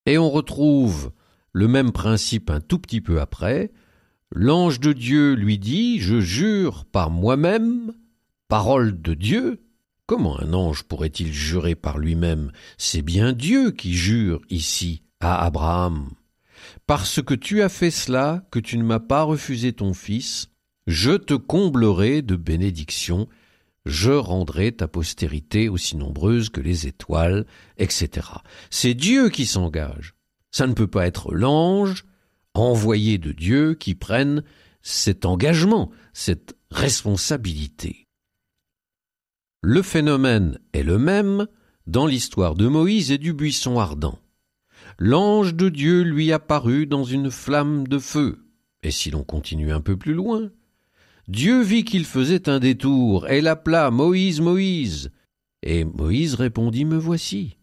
Et 0.06 0.18
on 0.18 0.29
retrouve 0.29 1.12
le 1.53 1.68
même 1.68 1.91
principe 1.91 2.50
un 2.50 2.62
tout 2.62 2.79
petit 2.79 3.01
peu 3.01 3.20
après. 3.20 3.72
L'ange 4.32 4.79
de 4.79 4.94
Dieu 4.94 5.34
lui 5.34 5.58
dit, 5.58 6.00
Je 6.00 6.20
jure 6.20 6.86
par 6.86 7.10
moi-même, 7.10 7.94
parole 8.48 9.01
de 9.01 9.13
Dieu. 9.13 9.62
Comment 10.06 10.39
un 10.39 10.53
ange 10.53 10.84
pourrait-il 10.84 11.32
jurer 11.32 11.75
par 11.75 11.98
lui-même? 11.98 12.51
C'est 12.77 13.01
bien 13.01 13.34
Dieu 13.34 13.72
qui 13.72 13.94
jure 13.94 14.41
ici 14.50 15.03
à 15.20 15.46
Abraham. 15.46 16.10
Parce 16.88 17.22
que 17.22 17.34
tu 17.34 17.62
as 17.62 17.70
fait 17.70 17.91
cela, 17.91 18.44
que 18.51 18.60
tu 18.60 18.77
ne 18.77 18.84
m'as 18.84 19.00
pas 19.00 19.24
refusé 19.24 19.74
ton 19.74 19.94
fils, 19.94 20.50
je 20.88 21.12
te 21.12 21.36
comblerai 21.36 22.22
de 22.22 22.36
bénédictions 22.36 23.27
je 23.89 24.12
rendrai 24.12 24.72
ta 24.72 24.88
postérité 24.88 25.67
aussi 25.67 25.98
nombreuse 25.98 26.50
que 26.50 26.62
les 26.62 26.88
étoiles, 26.88 27.46
etc. 27.77 28.27
C'est 28.69 28.93
Dieu 28.93 29.29
qui 29.29 29.46
s'engage. 29.46 30.15
Ça 30.51 30.67
ne 30.67 30.74
peut 30.74 30.88
pas 30.88 31.05
être 31.08 31.34
l'ange 31.34 32.05
envoyé 32.53 33.17
de 33.17 33.31
Dieu 33.31 33.74
qui 33.74 33.96
prenne 33.96 34.43
cet 34.81 35.25
engagement, 35.25 35.91
cette 36.13 36.55
responsabilité. 36.72 38.08
Le 39.62 39.81
phénomène 39.81 40.60
est 40.74 40.84
le 40.84 40.98
même 40.98 41.48
dans 41.86 42.05
l'histoire 42.05 42.55
de 42.55 42.67
Moïse 42.67 43.12
et 43.12 43.17
du 43.17 43.34
buisson 43.34 43.79
ardent. 43.79 44.19
L'ange 44.98 45.53
de 45.53 45.69
Dieu 45.69 46.03
lui 46.03 46.31
apparut 46.31 46.88
dans 46.88 47.03
une 47.03 47.31
flamme 47.31 47.88
de 47.88 48.00
feu. 48.00 48.46
Et 48.84 48.91
si 48.91 49.12
l'on 49.12 49.24
continue 49.24 49.72
un 49.72 49.81
peu 49.81 49.98
plus 49.98 50.13
loin, 50.13 50.50
Dieu 51.29 51.62
vit 51.62 51.83
qu'il 51.83 52.05
faisait 52.05 52.50
un 52.50 52.57
détour, 52.57 53.29
et 53.29 53.39
l'appela 53.41 53.91
Moïse, 53.91 54.41
Moïse. 54.41 55.12
Et 55.62 55.86
Moïse 55.86 56.33
répondit, 56.33 56.86
Me 56.86 56.98
voici. 56.98 57.57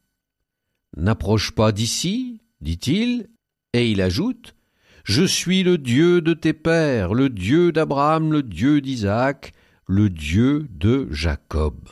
N'approche 0.97 1.51
pas 1.51 1.73
d'ici, 1.73 2.39
dit-il, 2.61 3.29
et 3.73 3.91
il 3.91 4.01
ajoute, 4.01 4.55
Je 5.03 5.25
suis 5.25 5.65
le 5.65 5.79
Dieu 5.79 6.21
de 6.21 6.33
tes 6.33 6.53
pères, 6.53 7.13
le 7.13 7.29
Dieu 7.29 7.73
d'Abraham, 7.73 8.33
le 8.33 8.45
Dieu 8.45 8.81
d'Isaac, 8.81 9.53
le 9.89 10.11
Dieu 10.11 10.69
de 10.71 11.09
Jacob. 11.11 11.89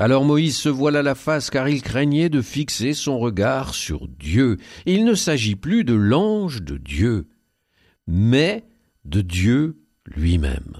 Alors 0.00 0.24
Moïse 0.24 0.56
se 0.56 0.68
voila 0.68 1.02
la 1.02 1.14
face 1.14 1.48
car 1.48 1.68
il 1.68 1.80
craignait 1.80 2.28
de 2.28 2.42
fixer 2.42 2.92
son 2.92 3.20
regard 3.20 3.74
sur 3.74 4.08
Dieu. 4.08 4.56
Il 4.84 5.04
ne 5.04 5.14
s'agit 5.14 5.54
plus 5.54 5.84
de 5.84 5.94
l'ange 5.94 6.60
de 6.60 6.76
Dieu, 6.76 7.28
mais 8.08 8.64
de 9.04 9.20
Dieu 9.20 9.81
lui-même. 10.06 10.76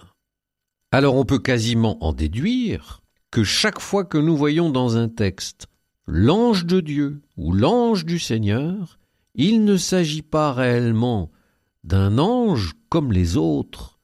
Alors 0.91 1.17
on 1.17 1.25
peut 1.25 1.39
quasiment 1.39 2.03
en 2.05 2.13
déduire 2.13 3.03
que 3.31 3.45
chaque 3.45 3.81
fois 3.81 4.05
que 4.05 4.19
nous 4.19 4.37
voyons 4.37 4.71
dans 4.71 4.97
un 4.97 5.09
texte 5.09 5.67
l'ange 6.07 6.67
de 6.67 6.81
Dieu 6.81 7.23
ou 7.37 7.53
l'ange 7.53 8.05
du 8.05 8.19
Seigneur, 8.19 8.99
il 9.35 9.65
ne 9.65 9.77
s'agit 9.77 10.23
pas 10.23 10.53
réellement 10.53 11.31
d'un 11.85 12.19
ange 12.19 12.75
comme 12.89 13.13
les 13.13 13.37
autres, 13.37 13.99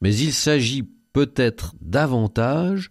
mais 0.00 0.14
il 0.14 0.32
s'agit 0.32 0.82
peut-être 1.12 1.74
davantage 1.80 2.90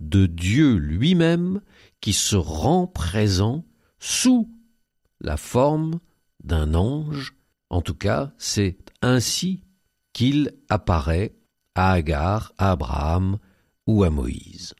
de 0.00 0.26
Dieu 0.26 0.76
lui-même 0.76 1.60
qui 2.00 2.12
se 2.12 2.36
rend 2.36 2.86
présent 2.86 3.64
sous 3.98 4.50
la 5.20 5.36
forme 5.36 6.00
d'un 6.42 6.74
ange. 6.74 7.34
En 7.68 7.82
tout 7.82 7.94
cas, 7.94 8.32
c'est 8.38 8.78
ainsi 9.02 9.65
qu'il 10.16 10.54
apparaît 10.70 11.34
à 11.74 11.92
Agar, 11.92 12.54
à 12.56 12.70
Abraham 12.70 13.36
ou 13.86 14.02
à 14.02 14.08
Moïse. 14.08 14.74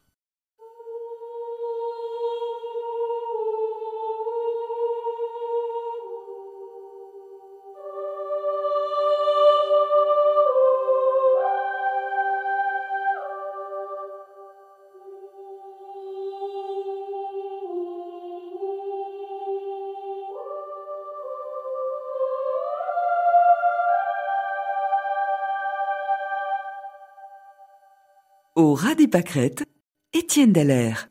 Au 28.57 28.73
ras 28.73 28.95
des 28.95 29.07
pâquerettes, 29.07 29.69
Étienne 30.15 30.55
Dallaire. 30.55 31.11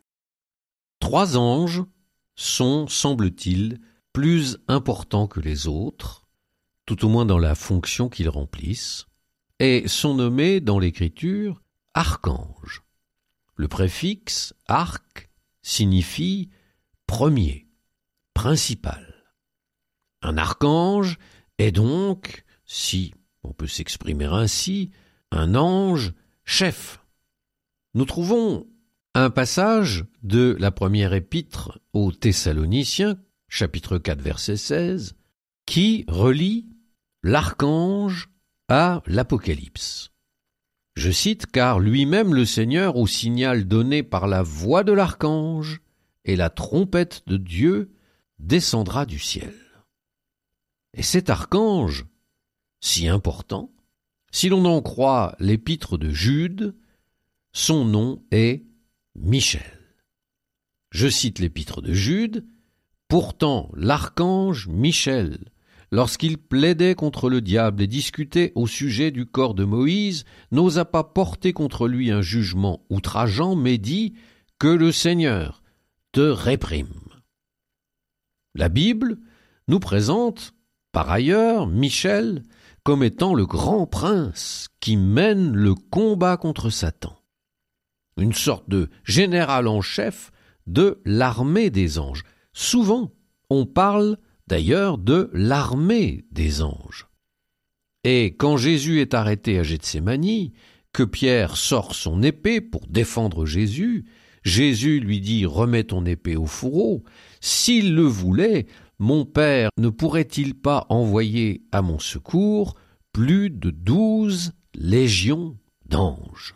Trois 0.99 1.37
anges 1.37 1.83
sont, 2.33 2.87
semble-t-il, 2.87 3.79
plus 4.13 4.57
importants 4.67 5.27
que 5.27 5.39
les 5.39 5.67
autres, 5.67 6.23
tout 6.87 7.05
au 7.05 7.07
moins 7.07 7.27
dans 7.27 7.37
la 7.37 7.53
fonction 7.53 8.09
qu'ils 8.09 8.29
remplissent, 8.29 9.05
et 9.59 9.87
sont 9.87 10.15
nommés 10.15 10.59
dans 10.59 10.79
l'écriture 10.79 11.61
archanges. 11.93 12.81
Le 13.53 13.67
préfixe 13.67 14.55
arc 14.67 15.29
signifie 15.61 16.49
premier, 17.05 17.67
principal. 18.33 19.23
Un 20.23 20.39
archange 20.39 21.19
est 21.59 21.71
donc, 21.71 22.43
si 22.65 23.13
on 23.43 23.53
peut 23.53 23.67
s'exprimer 23.67 24.25
ainsi, 24.25 24.89
un 25.29 25.53
ange 25.53 26.15
chef 26.43 27.04
nous 27.95 28.03
trouvons 28.03 28.67
un 29.13 29.29
passage 29.29 30.03
de 30.21 30.57
la 30.59 30.69
première 30.69 31.13
épître 31.13 31.79
aux 31.93 32.11
Thessaloniciens, 32.11 33.17
chapitre 33.47 33.97
4, 33.97 34.21
verset 34.21 34.57
16, 34.57 35.15
qui 35.65 36.03
relie 36.09 36.67
l'archange 37.23 38.29
à 38.67 39.01
l'Apocalypse. 39.07 40.11
Je 40.95 41.09
cite 41.09 41.45
car 41.45 41.79
lui-même 41.79 42.35
le 42.35 42.43
Seigneur, 42.43 42.97
au 42.97 43.07
signal 43.07 43.65
donné 43.65 44.03
par 44.03 44.27
la 44.27 44.43
voix 44.43 44.83
de 44.83 44.91
l'archange 44.91 45.79
et 46.25 46.35
la 46.35 46.49
trompette 46.49 47.23
de 47.27 47.37
Dieu, 47.37 47.93
descendra 48.39 49.05
du 49.05 49.19
ciel. 49.19 49.53
Et 50.93 51.03
cet 51.03 51.29
archange, 51.29 52.05
si 52.81 53.07
important, 53.07 53.71
si 54.31 54.49
l'on 54.49 54.65
en 54.65 54.81
croit 54.81 55.37
l'épître 55.39 55.97
de 55.97 56.09
Jude, 56.09 56.75
son 57.55 57.85
nom 57.85 58.21
est 58.31 58.65
Michel. 59.15 59.79
Je 60.91 61.07
cite 61.07 61.39
l'épître 61.39 61.81
de 61.81 61.93
Jude. 61.93 62.45
Pourtant, 63.07 63.71
l'archange 63.77 64.67
Michel, 64.67 65.37
lorsqu'il 65.89 66.37
plaidait 66.37 66.95
contre 66.95 67.29
le 67.29 67.39
diable 67.39 67.81
et 67.81 67.87
discutait 67.87 68.51
au 68.55 68.67
sujet 68.67 69.09
du 69.09 69.25
corps 69.25 69.53
de 69.53 69.63
Moïse, 69.63 70.25
n'osa 70.51 70.83
pas 70.83 71.05
porter 71.05 71.53
contre 71.53 71.87
lui 71.87 72.11
un 72.11 72.21
jugement 72.21 72.85
outrageant, 72.89 73.55
mais 73.55 73.77
dit 73.77 74.15
que 74.59 74.67
le 74.67 74.91
Seigneur 74.91 75.63
te 76.11 76.19
réprime. 76.19 76.89
La 78.53 78.67
Bible 78.67 79.17
nous 79.69 79.79
présente, 79.79 80.53
par 80.91 81.09
ailleurs, 81.09 81.67
Michel 81.67 82.43
comme 82.83 83.01
étant 83.01 83.33
le 83.33 83.45
grand 83.45 83.87
prince 83.87 84.67
qui 84.81 84.97
mène 84.97 85.55
le 85.55 85.73
combat 85.73 86.35
contre 86.35 86.69
Satan 86.69 87.15
une 88.17 88.33
sorte 88.33 88.69
de 88.69 88.89
général 89.03 89.67
en 89.67 89.81
chef 89.81 90.31
de 90.67 91.01
l'armée 91.05 91.69
des 91.69 91.99
anges. 91.99 92.23
Souvent, 92.53 93.11
on 93.49 93.65
parle 93.65 94.17
d'ailleurs 94.47 94.97
de 94.97 95.29
l'armée 95.33 96.25
des 96.31 96.61
anges. 96.61 97.07
Et 98.03 98.35
quand 98.35 98.57
Jésus 98.57 99.01
est 99.01 99.13
arrêté 99.13 99.59
à 99.59 99.63
Gethsémanie, 99.63 100.53
que 100.93 101.03
Pierre 101.03 101.57
sort 101.57 101.93
son 101.93 102.23
épée 102.23 102.61
pour 102.61 102.87
défendre 102.87 103.45
Jésus, 103.45 104.05
Jésus 104.43 104.99
lui 104.99 105.19
dit 105.19 105.45
Remets 105.45 105.85
ton 105.85 106.05
épée 106.05 106.35
au 106.35 106.45
fourreau. 106.45 107.03
S'il 107.41 107.95
le 107.95 108.03
voulait, 108.03 108.67
mon 108.99 109.25
Père 109.25 109.69
ne 109.77 109.89
pourrait-il 109.89 110.53
pas 110.53 110.85
envoyer 110.89 111.63
à 111.71 111.81
mon 111.81 111.99
secours 111.99 112.75
plus 113.11 113.49
de 113.49 113.71
douze 113.71 114.53
légions 114.75 115.57
d'anges? 115.85 116.55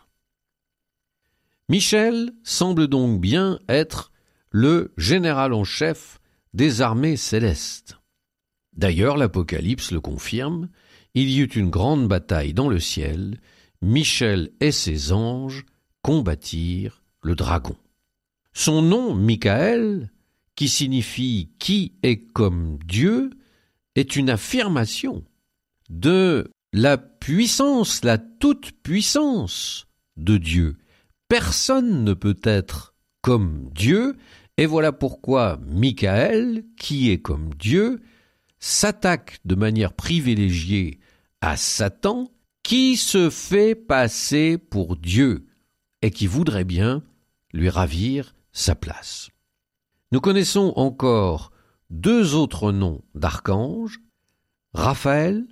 Michel 1.69 2.31
semble 2.43 2.87
donc 2.87 3.21
bien 3.21 3.59
être 3.69 4.11
le 4.49 4.91
général 4.97 5.53
en 5.53 5.63
chef 5.63 6.19
des 6.55 6.81
armées 6.81 7.15
célestes. 7.15 7.99
D'ailleurs, 8.75 9.17
l'Apocalypse 9.17 9.91
le 9.91 10.01
confirme, 10.01 10.69
il 11.13 11.29
y 11.29 11.41
eut 11.41 11.45
une 11.45 11.69
grande 11.69 12.07
bataille 12.07 12.55
dans 12.55 12.69
le 12.69 12.79
ciel, 12.79 13.39
Michel 13.83 14.49
et 14.59 14.71
ses 14.71 15.11
anges 15.11 15.63
combattirent 16.01 17.03
le 17.21 17.35
dragon. 17.35 17.75
Son 18.51 18.81
nom, 18.81 19.13
Michael, 19.13 20.11
qui 20.55 20.69
signifie 20.69 21.51
qui 21.59 21.93
est 22.01 22.25
comme 22.33 22.79
Dieu, 22.83 23.29
est 23.93 24.15
une 24.15 24.31
affirmation 24.31 25.23
de 25.91 26.49
la 26.73 26.97
puissance, 26.97 28.03
la 28.03 28.17
toute-puissance 28.17 29.85
de 30.17 30.37
Dieu, 30.37 30.77
Personne 31.29 32.03
ne 32.03 32.15
peut 32.15 32.39
être 32.41 32.95
comme 33.21 33.69
Dieu, 33.75 34.17
et 34.57 34.65
voilà 34.65 34.91
pourquoi 34.91 35.59
Michael, 35.67 36.63
qui 36.75 37.11
est 37.11 37.21
comme 37.21 37.53
Dieu, 37.53 38.01
s'attaque 38.57 39.39
de 39.45 39.53
manière 39.53 39.93
privilégiée 39.93 40.99
à 41.41 41.55
Satan, 41.55 42.31
qui 42.63 42.97
se 42.97 43.29
fait 43.29 43.75
passer 43.75 44.57
pour 44.57 44.97
Dieu, 44.97 45.45
et 46.01 46.09
qui 46.09 46.25
voudrait 46.25 46.63
bien 46.63 47.03
lui 47.53 47.69
ravir 47.69 48.33
sa 48.51 48.73
place. 48.73 49.29
Nous 50.11 50.21
connaissons 50.21 50.73
encore 50.77 51.51
deux 51.91 52.33
autres 52.33 52.71
noms 52.71 53.03
d'archanges, 53.13 53.99
Raphaël, 54.73 55.45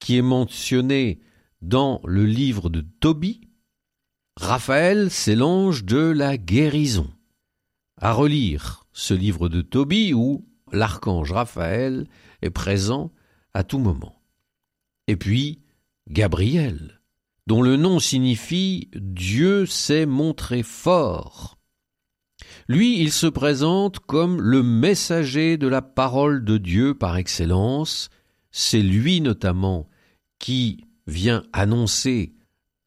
qui 0.00 0.16
est 0.16 0.22
mentionné 0.22 1.20
dans 1.60 2.00
le 2.04 2.26
livre 2.26 2.70
de 2.70 2.80
Tobie, 2.80 3.51
Raphaël, 4.36 5.10
c'est 5.10 5.34
l'ange 5.34 5.84
de 5.84 5.98
la 5.98 6.36
guérison. 6.36 7.10
À 8.00 8.12
relire 8.12 8.86
ce 8.92 9.14
livre 9.14 9.48
de 9.48 9.60
Tobie 9.60 10.14
où 10.14 10.46
l'archange 10.72 11.32
Raphaël 11.32 12.06
est 12.40 12.50
présent 12.50 13.12
à 13.54 13.62
tout 13.62 13.78
moment. 13.78 14.22
Et 15.06 15.16
puis, 15.16 15.60
Gabriel, 16.08 17.00
dont 17.46 17.62
le 17.62 17.76
nom 17.76 17.98
signifie 17.98 18.90
Dieu 18.94 19.66
s'est 19.66 20.06
montré 20.06 20.62
fort. 20.62 21.58
Lui, 22.68 23.00
il 23.00 23.12
se 23.12 23.26
présente 23.26 23.98
comme 23.98 24.40
le 24.40 24.62
messager 24.62 25.58
de 25.58 25.68
la 25.68 25.82
parole 25.82 26.44
de 26.44 26.56
Dieu 26.56 26.94
par 26.94 27.16
excellence. 27.16 28.08
C'est 28.50 28.82
lui 28.82 29.20
notamment 29.20 29.88
qui 30.38 30.84
vient 31.06 31.44
annoncer 31.52 32.34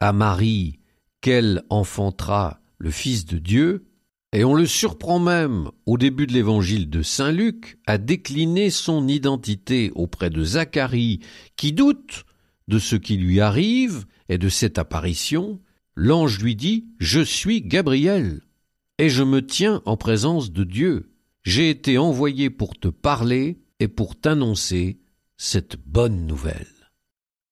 à 0.00 0.12
Marie 0.12 0.80
qu'elle 1.26 1.64
enfantera 1.70 2.60
le 2.78 2.92
Fils 2.92 3.24
de 3.24 3.38
Dieu, 3.38 3.84
et 4.32 4.44
on 4.44 4.54
le 4.54 4.64
surprend 4.64 5.18
même 5.18 5.72
au 5.84 5.98
début 5.98 6.28
de 6.28 6.32
l'évangile 6.32 6.88
de 6.88 7.02
Saint 7.02 7.32
Luc 7.32 7.80
à 7.84 7.98
décliner 7.98 8.70
son 8.70 9.08
identité 9.08 9.90
auprès 9.96 10.30
de 10.30 10.44
Zacharie, 10.44 11.18
qui 11.56 11.72
doute 11.72 12.26
de 12.68 12.78
ce 12.78 12.94
qui 12.94 13.16
lui 13.16 13.40
arrive 13.40 14.04
et 14.28 14.38
de 14.38 14.48
cette 14.48 14.78
apparition. 14.78 15.58
L'ange 15.96 16.38
lui 16.38 16.54
dit 16.54 16.86
Je 17.00 17.22
suis 17.22 17.60
Gabriel, 17.60 18.42
et 18.98 19.08
je 19.08 19.24
me 19.24 19.44
tiens 19.44 19.82
en 19.84 19.96
présence 19.96 20.52
de 20.52 20.62
Dieu. 20.62 21.10
J'ai 21.42 21.70
été 21.70 21.98
envoyé 21.98 22.50
pour 22.50 22.78
te 22.78 22.86
parler 22.86 23.58
et 23.80 23.88
pour 23.88 24.14
t'annoncer 24.14 25.00
cette 25.36 25.74
bonne 25.74 26.24
nouvelle. 26.24 26.75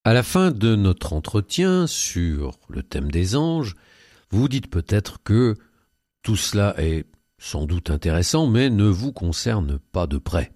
À 0.06 0.12
la 0.12 0.22
fin 0.22 0.50
de 0.50 0.76
notre 0.76 1.14
entretien 1.14 1.86
sur 1.86 2.58
le 2.68 2.82
thème 2.82 3.10
des 3.10 3.36
anges, 3.36 3.74
vous 4.28 4.48
dites 4.50 4.68
peut-être 4.68 5.22
que 5.22 5.54
Tout 6.20 6.36
cela 6.36 6.74
est 6.76 7.06
sans 7.38 7.64
doute 7.64 7.88
intéressant, 7.88 8.46
mais 8.46 8.68
ne 8.68 8.84
vous 8.84 9.12
concerne 9.12 9.78
pas 9.78 10.06
de 10.06 10.18
près. 10.18 10.52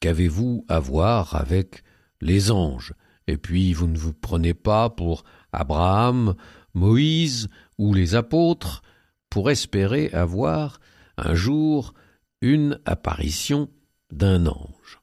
Qu'avez-vous 0.00 0.66
à 0.68 0.80
voir 0.80 1.34
avec 1.34 1.82
les 2.20 2.50
anges? 2.50 2.92
Et 3.26 3.38
puis 3.38 3.72
vous 3.72 3.86
ne 3.86 3.96
vous 3.96 4.12
prenez 4.12 4.52
pas 4.52 4.90
pour 4.90 5.24
Abraham, 5.54 6.34
Moïse 6.74 7.48
ou 7.78 7.94
les 7.94 8.14
apôtres 8.14 8.82
pour 9.30 9.50
espérer 9.50 10.10
avoir 10.10 10.78
un 11.16 11.34
jour 11.34 11.94
une 12.42 12.78
apparition 12.84 13.70
d'un 14.12 14.44
ange. 14.46 15.00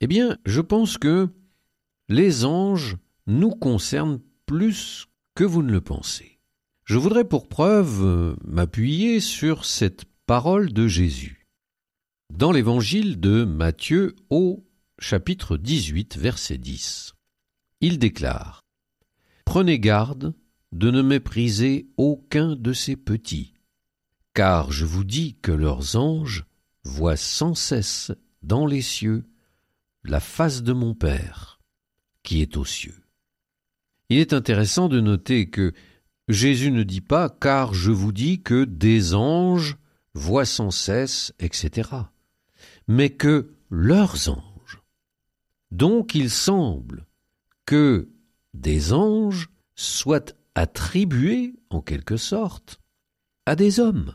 Eh 0.00 0.06
bien, 0.06 0.38
je 0.46 0.60
pense 0.60 0.96
que 0.96 1.28
les 2.08 2.44
anges 2.44 2.96
nous 3.26 3.50
concernent 3.50 4.20
plus 4.46 5.08
que 5.34 5.44
vous 5.44 5.62
ne 5.62 5.72
le 5.72 5.80
pensez. 5.80 6.38
Je 6.84 6.98
voudrais 6.98 7.24
pour 7.24 7.48
preuve 7.48 8.02
euh, 8.02 8.36
m'appuyer 8.44 9.20
sur 9.20 9.64
cette 9.64 10.04
parole 10.26 10.72
de 10.72 10.86
Jésus. 10.86 11.46
Dans 12.32 12.52
l'évangile 12.52 13.20
de 13.20 13.44
Matthieu 13.44 14.14
au 14.30 14.66
chapitre 14.98 15.56
18 15.56 16.16
verset 16.16 16.58
10, 16.58 17.14
il 17.80 17.98
déclare 17.98 18.64
Prenez 19.44 19.78
garde 19.78 20.34
de 20.72 20.90
ne 20.90 21.02
mépriser 21.02 21.88
aucun 21.96 22.56
de 22.56 22.72
ces 22.72 22.96
petits, 22.96 23.54
car 24.34 24.72
je 24.72 24.84
vous 24.84 25.04
dis 25.04 25.36
que 25.40 25.52
leurs 25.52 25.96
anges 25.96 26.44
voient 26.84 27.16
sans 27.16 27.54
cesse 27.54 28.12
dans 28.42 28.66
les 28.66 28.82
cieux 28.82 29.24
la 30.04 30.20
face 30.20 30.62
de 30.62 30.72
mon 30.72 30.94
Père 30.94 31.60
qui 32.22 32.42
est 32.42 32.56
aux 32.56 32.64
cieux. 32.64 33.05
Il 34.08 34.18
est 34.18 34.32
intéressant 34.32 34.88
de 34.88 35.00
noter 35.00 35.50
que 35.50 35.72
Jésus 36.28 36.70
ne 36.70 36.82
dit 36.82 37.00
pas 37.00 37.28
car 37.28 37.74
je 37.74 37.90
vous 37.90 38.12
dis 38.12 38.42
que 38.42 38.64
des 38.64 39.14
anges 39.14 39.76
voient 40.14 40.44
sans 40.44 40.70
cesse, 40.70 41.32
etc., 41.38 41.90
mais 42.88 43.10
que 43.10 43.52
leurs 43.70 44.28
anges. 44.28 44.82
Donc 45.70 46.14
il 46.14 46.30
semble 46.30 47.06
que 47.64 48.08
des 48.54 48.92
anges 48.92 49.50
soient 49.74 50.32
attribués, 50.54 51.54
en 51.70 51.82
quelque 51.82 52.16
sorte, 52.16 52.80
à 53.44 53.56
des 53.56 53.78
hommes. 53.80 54.14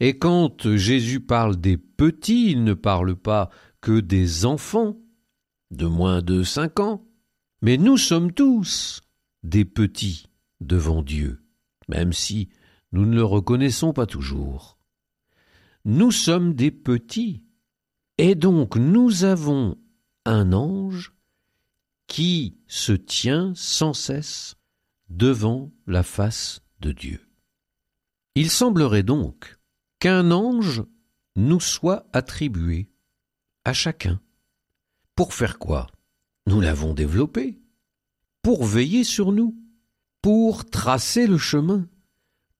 Et 0.00 0.18
quand 0.18 0.76
Jésus 0.76 1.20
parle 1.20 1.56
des 1.56 1.76
petits, 1.76 2.50
il 2.50 2.64
ne 2.64 2.74
parle 2.74 3.16
pas 3.16 3.48
que 3.80 4.00
des 4.00 4.44
enfants 4.44 4.98
de 5.70 5.86
moins 5.86 6.20
de 6.20 6.42
cinq 6.42 6.80
ans, 6.80 7.07
mais 7.60 7.76
nous 7.76 7.96
sommes 7.96 8.32
tous 8.32 9.00
des 9.42 9.64
petits 9.64 10.26
devant 10.60 11.02
Dieu, 11.02 11.44
même 11.88 12.12
si 12.12 12.48
nous 12.92 13.06
ne 13.06 13.14
le 13.14 13.24
reconnaissons 13.24 13.92
pas 13.92 14.06
toujours. 14.06 14.78
Nous 15.84 16.10
sommes 16.10 16.54
des 16.54 16.70
petits, 16.70 17.44
et 18.18 18.34
donc 18.34 18.76
nous 18.76 19.24
avons 19.24 19.76
un 20.24 20.52
ange 20.52 21.14
qui 22.06 22.58
se 22.66 22.92
tient 22.92 23.52
sans 23.54 23.92
cesse 23.92 24.56
devant 25.08 25.72
la 25.86 26.02
face 26.02 26.60
de 26.80 26.92
Dieu. 26.92 27.28
Il 28.34 28.50
semblerait 28.50 29.02
donc 29.02 29.58
qu'un 29.98 30.30
ange 30.30 30.82
nous 31.36 31.60
soit 31.60 32.08
attribué 32.12 32.90
à 33.64 33.72
chacun. 33.72 34.20
Pour 35.14 35.34
faire 35.34 35.58
quoi? 35.58 35.88
Nous 36.48 36.62
l'avons 36.62 36.94
développé. 36.94 37.58
Pour 38.40 38.64
veiller 38.64 39.04
sur 39.04 39.32
nous, 39.32 39.54
pour 40.22 40.64
tracer 40.64 41.26
le 41.26 41.36
chemin, 41.36 41.86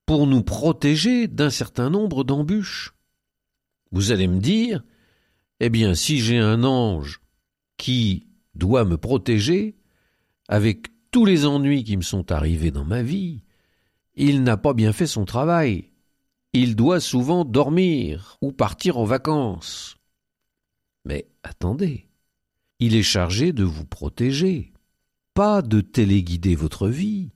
pour 0.05 0.27
nous 0.27 0.43
protéger 0.43 1.27
d'un 1.27 1.49
certain 1.49 1.89
nombre 1.89 2.23
d'embûches. 2.23 2.93
Vous 3.91 4.13
allez 4.13 4.29
me 4.29 4.41
dire, 4.41 4.85
eh 5.61 5.71
bien, 5.71 5.95
si 5.95 6.19
j'ai 6.19 6.37
un 6.37 6.65
ange 6.65 7.23
qui 7.79 8.27
doit 8.55 8.85
me 8.85 8.99
protéger, 8.99 9.79
avec 10.49 10.89
tous 11.11 11.25
les 11.25 11.47
ennuis 11.47 11.83
qui 11.83 11.97
me 11.97 12.03
sont 12.03 12.31
arrivés 12.31 12.71
dans 12.71 12.85
ma 12.85 13.03
vie, 13.03 13.43
il 14.17 14.43
n'a 14.43 14.59
pas 14.59 14.75
bien 14.75 14.93
fait 14.93 15.07
son 15.07 15.25
travail. 15.25 15.93
Il 16.53 16.77
doit 16.77 17.01
souvent 17.01 17.47
dormir 17.47 18.37
ou 18.43 18.53
partir 18.53 18.99
en 18.99 19.05
vacances. 19.05 19.97
Mais 21.07 21.27
attendez, 21.43 22.08
il 22.79 22.95
est 22.95 23.03
chargé 23.03 23.53
de 23.53 23.65
vous 23.65 23.85
protéger, 23.85 24.73
pas 25.35 25.63
de 25.63 25.81
téléguider 25.81 26.55
votre 26.55 26.89
vie, 26.89 27.31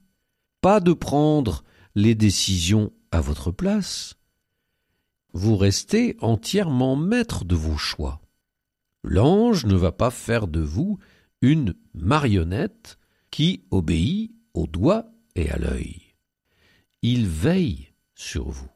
pas 0.61 0.79
de 0.79 0.93
prendre 0.93 1.63
les 1.95 2.15
décisions 2.15 2.91
à 3.11 3.21
votre 3.21 3.51
place. 3.51 4.15
Vous 5.33 5.57
restez 5.57 6.15
entièrement 6.21 6.95
maître 6.95 7.43
de 7.43 7.55
vos 7.55 7.77
choix. 7.77 8.21
L'ange 9.03 9.65
ne 9.65 9.75
va 9.75 9.91
pas 9.91 10.11
faire 10.11 10.47
de 10.47 10.61
vous 10.61 10.99
une 11.41 11.75
marionnette 11.93 12.97
qui 13.31 13.65
obéit 13.71 14.31
au 14.53 14.67
doigt 14.67 15.05
et 15.35 15.49
à 15.49 15.57
l'œil. 15.57 16.01
Il 17.01 17.27
veille 17.27 17.89
sur 18.15 18.49
vous. 18.49 18.69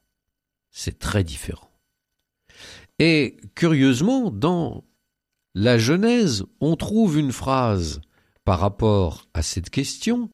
C'est 0.72 1.00
très 1.00 1.24
différent. 1.24 1.72
Et 3.00 3.38
curieusement, 3.56 4.32
dans 4.32 4.84
la 5.58 5.80
Genèse, 5.80 6.46
on 6.62 6.76
trouve 6.76 7.18
une 7.18 7.32
phrase 7.32 8.00
par 8.46 8.60
rapport 8.60 9.28
à 9.34 9.42
cette 9.42 9.72
question. 9.72 10.30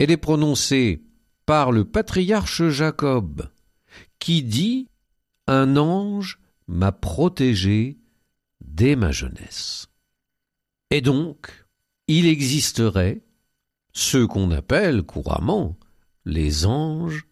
Elle 0.00 0.10
est 0.10 0.16
prononcée 0.16 1.04
par 1.46 1.70
le 1.70 1.84
patriarche 1.84 2.66
Jacob, 2.66 3.48
qui 4.18 4.42
dit 4.42 4.88
Un 5.46 5.76
ange 5.76 6.40
m'a 6.66 6.90
protégé 6.90 8.00
dès 8.60 8.96
ma 8.96 9.12
jeunesse. 9.12 9.86
Et 10.90 11.02
donc, 11.02 11.64
il 12.08 12.26
existerait 12.26 13.22
ceux 13.92 14.26
qu'on 14.26 14.50
appelle 14.50 15.04
couramment 15.04 15.76
les 16.24 16.66
anges 16.66 17.28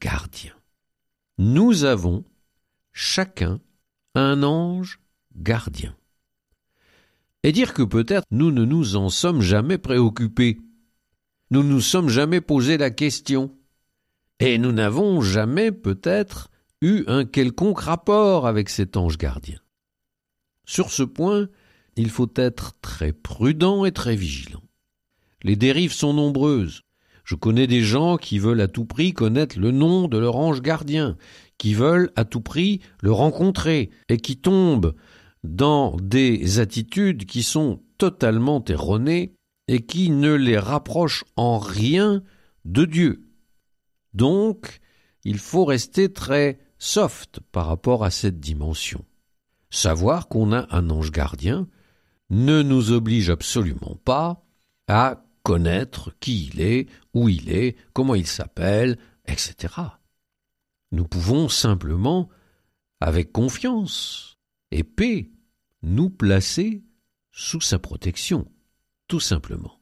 gardiens. 0.00 0.56
Nous 1.36 1.84
avons 1.84 2.24
chacun 2.94 3.60
un 4.14 4.42
ange 4.42 4.98
gardien. 5.36 5.94
Et 7.42 7.52
dire 7.52 7.72
que 7.72 7.82
peut-être 7.82 8.26
nous 8.30 8.50
ne 8.50 8.64
nous 8.64 8.96
en 8.96 9.08
sommes 9.08 9.40
jamais 9.40 9.78
préoccupés. 9.78 10.58
Nous 11.50 11.62
ne 11.62 11.68
nous 11.68 11.80
sommes 11.80 12.08
jamais 12.08 12.40
posé 12.40 12.76
la 12.76 12.90
question. 12.90 13.56
Et 14.40 14.58
nous 14.58 14.72
n'avons 14.72 15.20
jamais 15.20 15.72
peut-être 15.72 16.50
eu 16.82 17.04
un 17.06 17.24
quelconque 17.24 17.80
rapport 17.80 18.46
avec 18.46 18.68
cet 18.68 18.96
ange 18.96 19.18
gardien. 19.18 19.58
Sur 20.64 20.90
ce 20.90 21.02
point, 21.02 21.48
il 21.96 22.10
faut 22.10 22.30
être 22.36 22.74
très 22.80 23.12
prudent 23.12 23.84
et 23.84 23.92
très 23.92 24.16
vigilant. 24.16 24.62
Les 25.42 25.56
dérives 25.56 25.92
sont 25.92 26.14
nombreuses. 26.14 26.82
Je 27.24 27.34
connais 27.34 27.66
des 27.66 27.82
gens 27.82 28.16
qui 28.16 28.38
veulent 28.38 28.60
à 28.60 28.68
tout 28.68 28.84
prix 28.84 29.12
connaître 29.12 29.58
le 29.58 29.70
nom 29.70 30.08
de 30.08 30.18
leur 30.18 30.36
ange 30.36 30.62
gardien, 30.62 31.16
qui 31.58 31.74
veulent 31.74 32.10
à 32.16 32.24
tout 32.24 32.40
prix 32.40 32.80
le 33.02 33.12
rencontrer, 33.12 33.90
et 34.08 34.16
qui 34.16 34.36
tombent 34.36 34.94
dans 35.42 35.96
des 35.96 36.58
attitudes 36.58 37.26
qui 37.26 37.42
sont 37.42 37.82
totalement 37.98 38.64
erronées 38.64 39.34
et 39.68 39.84
qui 39.84 40.10
ne 40.10 40.32
les 40.32 40.58
rapprochent 40.58 41.24
en 41.36 41.58
rien 41.58 42.22
de 42.64 42.84
Dieu. 42.84 43.28
Donc, 44.14 44.80
il 45.24 45.38
faut 45.38 45.64
rester 45.64 46.12
très 46.12 46.58
soft 46.78 47.40
par 47.52 47.66
rapport 47.66 48.04
à 48.04 48.10
cette 48.10 48.40
dimension. 48.40 49.04
Savoir 49.70 50.28
qu'on 50.28 50.52
a 50.52 50.66
un 50.74 50.90
ange 50.90 51.12
gardien 51.12 51.68
ne 52.30 52.62
nous 52.62 52.92
oblige 52.92 53.30
absolument 53.30 53.96
pas 54.04 54.44
à 54.88 55.24
connaître 55.42 56.12
qui 56.20 56.46
il 56.46 56.60
est, 56.60 56.88
où 57.14 57.28
il 57.28 57.52
est, 57.52 57.76
comment 57.92 58.14
il 58.14 58.26
s'appelle, 58.26 58.98
etc. 59.26 59.74
Nous 60.92 61.06
pouvons 61.06 61.48
simplement, 61.48 62.28
avec 63.00 63.32
confiance 63.32 64.29
et 64.70 64.84
paix, 64.84 65.30
nous 65.82 66.10
placer 66.10 66.82
sous 67.32 67.60
sa 67.60 67.78
protection, 67.78 68.50
tout 69.08 69.20
simplement. 69.20 69.80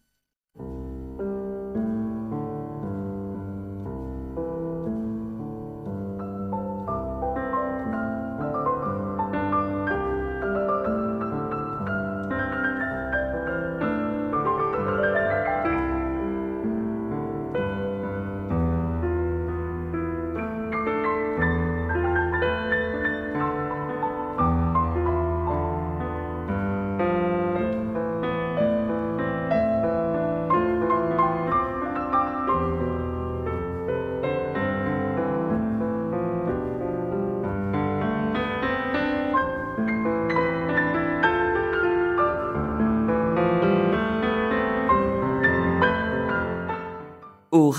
Au 47.68 47.74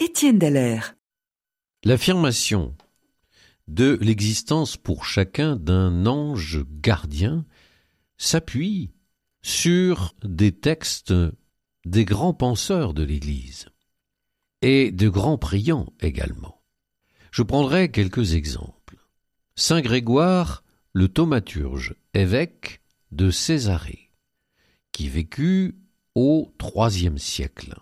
Étienne 0.00 0.36
Dallaire. 0.36 0.96
L'affirmation 1.84 2.76
de 3.68 3.96
l'existence 4.00 4.76
pour 4.76 5.04
chacun 5.04 5.54
d'un 5.54 6.06
ange 6.06 6.64
gardien 6.68 7.46
s'appuie 8.16 8.90
sur 9.42 10.16
des 10.24 10.50
textes 10.50 11.14
des 11.84 12.04
grands 12.04 12.34
penseurs 12.34 12.94
de 12.94 13.04
l'Église 13.04 13.66
et 14.60 14.90
de 14.90 15.08
grands 15.08 15.38
priants 15.38 15.92
également. 16.00 16.60
Je 17.30 17.44
prendrai 17.44 17.92
quelques 17.92 18.34
exemples. 18.34 18.98
Saint 19.54 19.82
Grégoire, 19.82 20.64
le 20.92 21.06
thaumaturge, 21.06 21.94
évêque 22.12 22.80
de 23.12 23.30
Césarée, 23.30 24.10
qui 24.90 25.08
vécut 25.08 25.78
au 26.16 26.52
IIIe 26.60 27.20
siècle. 27.20 27.76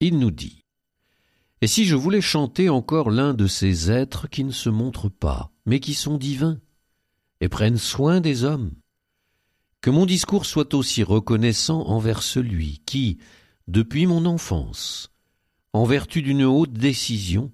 Il 0.00 0.18
nous 0.18 0.30
dit 0.30 0.64
Et 1.62 1.66
si 1.66 1.86
je 1.86 1.96
voulais 1.96 2.20
chanter 2.20 2.68
encore 2.68 3.10
l'un 3.10 3.32
de 3.34 3.46
ces 3.46 3.90
êtres 3.90 4.28
qui 4.28 4.44
ne 4.44 4.52
se 4.52 4.68
montrent 4.68 5.08
pas, 5.08 5.52
mais 5.64 5.80
qui 5.80 5.94
sont 5.94 6.18
divins, 6.18 6.60
et 7.40 7.48
prennent 7.48 7.78
soin 7.78 8.20
des 8.20 8.44
hommes, 8.44 8.72
que 9.80 9.90
mon 9.90 10.06
discours 10.06 10.46
soit 10.46 10.74
aussi 10.74 11.02
reconnaissant 11.02 11.82
envers 11.86 12.22
celui 12.22 12.82
qui, 12.86 13.18
depuis 13.68 14.06
mon 14.06 14.26
enfance, 14.26 15.12
en 15.72 15.84
vertu 15.84 16.22
d'une 16.22 16.44
haute 16.44 16.72
décision, 16.72 17.52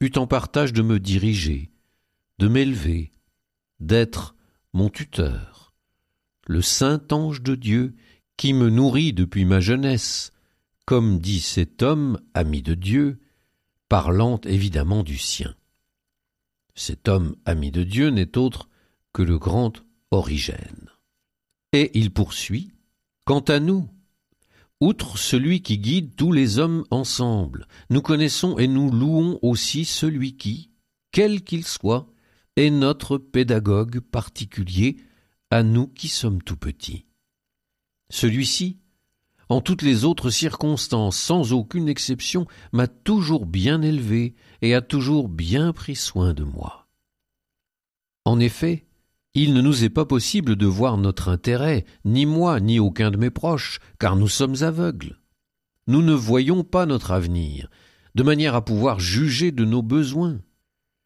eut 0.00 0.12
en 0.16 0.26
partage 0.26 0.72
de 0.72 0.82
me 0.82 1.00
diriger, 1.00 1.70
de 2.38 2.48
m'élever, 2.48 3.12
d'être 3.80 4.36
mon 4.72 4.88
tuteur, 4.88 5.74
le 6.46 6.62
saint 6.62 7.02
ange 7.10 7.42
de 7.42 7.54
Dieu 7.54 7.94
qui 8.36 8.52
me 8.52 8.70
nourrit 8.70 9.12
depuis 9.12 9.44
ma 9.44 9.60
jeunesse, 9.60 10.32
comme 10.88 11.18
dit 11.18 11.40
cet 11.40 11.82
homme 11.82 12.18
ami 12.32 12.62
de 12.62 12.72
Dieu, 12.72 13.20
parlant 13.90 14.40
évidemment 14.44 15.02
du 15.02 15.18
sien. 15.18 15.54
Cet 16.74 17.08
homme 17.08 17.36
ami 17.44 17.70
de 17.70 17.82
Dieu 17.82 18.08
n'est 18.08 18.38
autre 18.38 18.70
que 19.12 19.20
le 19.20 19.38
grand 19.38 19.74
Origène. 20.10 20.88
Et 21.74 21.90
il 21.92 22.10
poursuit 22.10 22.72
Quant 23.26 23.40
à 23.40 23.60
nous, 23.60 23.86
outre 24.80 25.18
celui 25.18 25.60
qui 25.60 25.76
guide 25.76 26.16
tous 26.16 26.32
les 26.32 26.58
hommes 26.58 26.86
ensemble, 26.90 27.68
nous 27.90 28.00
connaissons 28.00 28.56
et 28.56 28.66
nous 28.66 28.90
louons 28.90 29.38
aussi 29.42 29.84
celui 29.84 30.38
qui, 30.38 30.70
quel 31.12 31.42
qu'il 31.44 31.66
soit, 31.66 32.10
est 32.56 32.70
notre 32.70 33.18
pédagogue 33.18 34.00
particulier 34.00 34.96
à 35.50 35.62
nous 35.62 35.86
qui 35.86 36.08
sommes 36.08 36.42
tout 36.42 36.56
petits. 36.56 37.04
Celui-ci, 38.08 38.78
en 39.48 39.60
toutes 39.60 39.82
les 39.82 40.04
autres 40.04 40.30
circonstances, 40.30 41.16
sans 41.16 41.52
aucune 41.52 41.88
exception, 41.88 42.46
m'a 42.72 42.86
toujours 42.86 43.46
bien 43.46 43.82
élevé 43.82 44.34
et 44.62 44.74
a 44.74 44.82
toujours 44.82 45.28
bien 45.28 45.72
pris 45.72 45.96
soin 45.96 46.34
de 46.34 46.44
moi. 46.44 46.88
En 48.24 48.40
effet, 48.40 48.86
il 49.34 49.54
ne 49.54 49.62
nous 49.62 49.84
est 49.84 49.90
pas 49.90 50.04
possible 50.04 50.56
de 50.56 50.66
voir 50.66 50.98
notre 50.98 51.28
intérêt, 51.28 51.84
ni 52.04 52.26
moi, 52.26 52.60
ni 52.60 52.78
aucun 52.78 53.10
de 53.10 53.16
mes 53.16 53.30
proches, 53.30 53.78
car 53.98 54.16
nous 54.16 54.28
sommes 54.28 54.62
aveugles. 54.62 55.18
Nous 55.86 56.02
ne 56.02 56.12
voyons 56.12 56.64
pas 56.64 56.86
notre 56.86 57.12
avenir, 57.12 57.70
de 58.14 58.22
manière 58.22 58.54
à 58.54 58.64
pouvoir 58.64 59.00
juger 59.00 59.52
de 59.52 59.64
nos 59.64 59.82
besoins. 59.82 60.40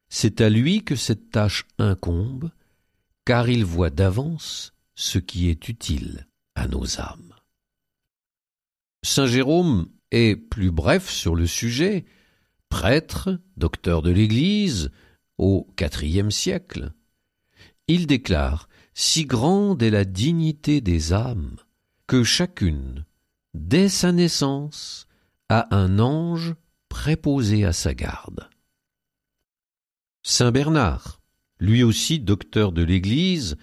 C'est 0.09 0.41
à 0.41 0.49
lui 0.49 0.83
que 0.83 0.97
cette 0.97 1.31
tâche 1.31 1.67
incombe, 1.79 2.51
car 3.25 3.49
il 3.49 3.65
voit 3.65 3.91
d'avance 3.91 4.73
ce 4.95 5.19
qui 5.19 5.49
est 5.49 5.69
utile 5.69 6.27
à 6.55 6.67
nos 6.67 7.01
âmes. 7.01 7.32
Saint 9.03 9.27
Jérôme 9.27 9.89
est 10.11 10.37
plus 10.37 10.71
bref 10.71 11.11
sur 11.11 11.35
le 11.35 11.47
sujet, 11.47 12.05
prêtre, 12.69 13.41
docteur 13.57 14.03
de 14.03 14.11
l'Église, 14.11 14.91
au 15.39 15.69
IVe 15.79 16.31
siècle 16.31 16.93
il 17.89 18.07
déclare 18.07 18.69
Si 18.95 19.27
grande 19.27 19.83
est 19.83 19.91
la 19.91 20.05
dignité 20.05 20.81
des 20.81 21.13
âmes, 21.13 21.57
que 22.07 22.25
chacune, 22.25 23.05
dès 23.55 23.89
sa 23.89 24.13
naissance, 24.13 25.07
a 25.49 25.75
un 25.75 25.99
ange 25.99 26.55
préposé 26.89 27.65
à 27.65 27.73
sa 27.73 27.95
garde. 27.95 28.49
Saint 30.23 30.53
Bernard, 30.53 31.21
lui 31.59 31.83
aussi 31.83 32.21
docteur 32.21 32.73
de 32.73 32.83
l'Église, 32.83 33.57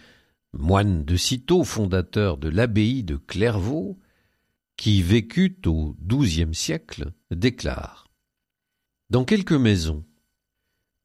moine 0.54 1.06
de 1.06 1.16
Cîteaux, 1.16 1.64
fondateur 1.64 2.38
de 2.38 2.50
l'abbaye 2.50 3.04
de 3.04 3.16
Clairvaux, 3.16 4.00
qui 4.80 5.04
vécut 5.04 5.58
au 5.66 5.98
XIIe 6.02 6.56
siècle, 6.56 7.12
déclare 7.32 8.10
Dans 9.10 9.26
quelque 9.26 9.54
maison, 9.54 10.06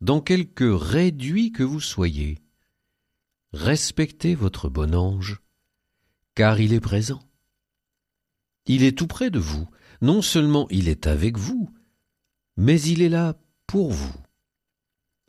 dans 0.00 0.20
quelque 0.20 0.62
réduit 0.62 1.50
que 1.50 1.64
vous 1.64 1.80
soyez, 1.80 2.38
respectez 3.52 4.36
votre 4.36 4.68
bon 4.68 4.94
ange, 4.94 5.40
car 6.36 6.60
il 6.60 6.72
est 6.72 6.78
présent. 6.78 7.28
Il 8.66 8.84
est 8.84 8.96
tout 8.96 9.08
près 9.08 9.30
de 9.30 9.40
vous, 9.40 9.68
non 10.00 10.22
seulement 10.22 10.68
il 10.70 10.88
est 10.88 11.08
avec 11.08 11.36
vous, 11.36 11.68
mais 12.56 12.80
il 12.80 13.02
est 13.02 13.08
là 13.08 13.36
pour 13.66 13.90
vous. 13.90 14.14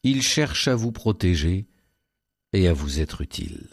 Il 0.03 0.21
cherche 0.21 0.67
à 0.67 0.75
vous 0.75 0.91
protéger 0.91 1.67
et 2.53 2.67
à 2.67 2.73
vous 2.73 2.99
être 2.99 3.21
utile. 3.21 3.71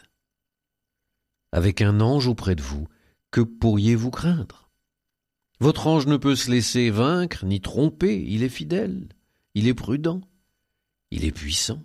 Avec 1.52 1.82
un 1.82 2.00
ange 2.00 2.26
auprès 2.26 2.54
de 2.54 2.62
vous, 2.62 2.88
que 3.30 3.42
pourriez-vous 3.42 4.10
craindre? 4.10 4.61
Votre 5.62 5.86
ange 5.86 6.08
ne 6.08 6.16
peut 6.16 6.34
se 6.34 6.50
laisser 6.50 6.90
vaincre 6.90 7.46
ni 7.46 7.60
tromper, 7.60 8.20
il 8.26 8.42
est 8.42 8.48
fidèle, 8.48 9.08
il 9.54 9.68
est 9.68 9.74
prudent, 9.74 10.20
il 11.12 11.24
est 11.24 11.30
puissant. 11.30 11.84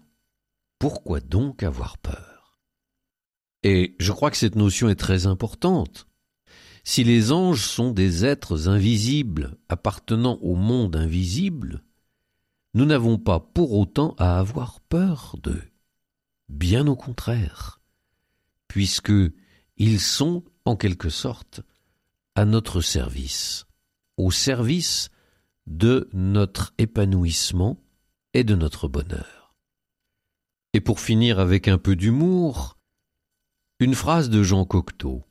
Pourquoi 0.79 1.19
donc 1.19 1.61
avoir 1.61 1.99
peur? 1.99 2.57
Et 3.61 3.95
je 3.99 4.11
crois 4.11 4.31
que 4.31 4.37
cette 4.37 4.55
notion 4.55 4.89
est 4.89 4.95
très 4.95 5.27
importante. 5.27 6.07
Si 6.83 7.03
les 7.03 7.31
anges 7.31 7.67
sont 7.67 7.91
des 7.91 8.25
êtres 8.25 8.67
invisibles 8.67 9.59
appartenant 9.69 10.39
au 10.41 10.55
monde 10.55 10.95
invisible, 10.95 11.83
nous 12.73 12.85
n'avons 12.85 13.19
pas 13.19 13.39
pour 13.39 13.73
autant 13.73 14.15
à 14.17 14.39
avoir 14.39 14.79
peur 14.81 15.35
d'eux. 15.43 15.69
Bien 16.49 16.87
au 16.87 16.95
contraire, 16.95 17.79
puisque 18.67 19.13
ils 19.77 19.99
sont, 19.99 20.43
en 20.65 20.75
quelque 20.75 21.09
sorte, 21.09 21.61
à 22.33 22.43
notre 22.45 22.81
service, 22.81 23.66
au 24.17 24.31
service 24.31 25.09
de 25.67 26.09
notre 26.13 26.73
épanouissement 26.77 27.77
et 28.33 28.43
de 28.43 28.55
notre 28.55 28.87
bonheur. 28.87 29.55
Et 30.73 30.81
pour 30.81 30.99
finir 30.99 31.39
avec 31.39 31.67
un 31.67 31.77
peu 31.77 31.95
d'humour, 31.95 32.77
une 33.79 33.95
phrase 33.95 34.29
de 34.29 34.43
Jean 34.43 34.65
Cocteau, 34.65 35.23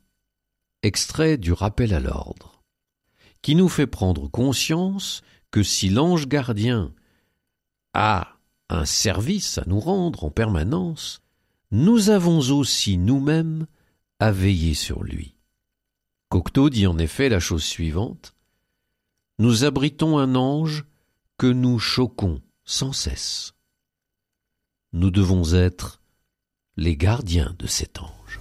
extrait 0.83 1.37
du 1.37 1.51
rappel 1.51 1.93
à 1.93 1.99
l'ordre, 1.99 2.63
qui 3.41 3.55
nous 3.55 3.69
fait 3.69 3.87
prendre 3.87 4.27
conscience 4.27 5.21
que 5.51 5.63
si 5.63 5.89
l'ange 5.89 6.27
gardien 6.27 6.93
a 7.93 8.37
un 8.69 8.85
service 8.85 9.57
à 9.57 9.63
nous 9.67 9.79
rendre 9.79 10.23
en 10.23 10.31
permanence, 10.31 11.21
nous 11.71 12.09
avons 12.09 12.39
aussi 12.51 12.97
nous-mêmes 12.97 13.67
à 14.19 14.31
veiller 14.31 14.73
sur 14.73 15.03
lui. 15.03 15.35
Cocteau 16.29 16.69
dit 16.69 16.87
en 16.87 16.97
effet 16.97 17.29
la 17.29 17.39
chose 17.39 17.63
suivante 17.63 18.33
Nous 19.39 19.65
abritons 19.65 20.17
un 20.17 20.33
ange 20.33 20.85
que 21.37 21.45
nous 21.45 21.77
choquons 21.77 22.41
sans 22.65 22.91
cesse. 22.91 23.53
Nous 24.93 25.11
devons 25.11 25.53
être 25.53 26.01
les 26.75 26.97
gardiens 26.97 27.55
de 27.59 27.67
cet 27.67 28.01
ange. 28.01 28.39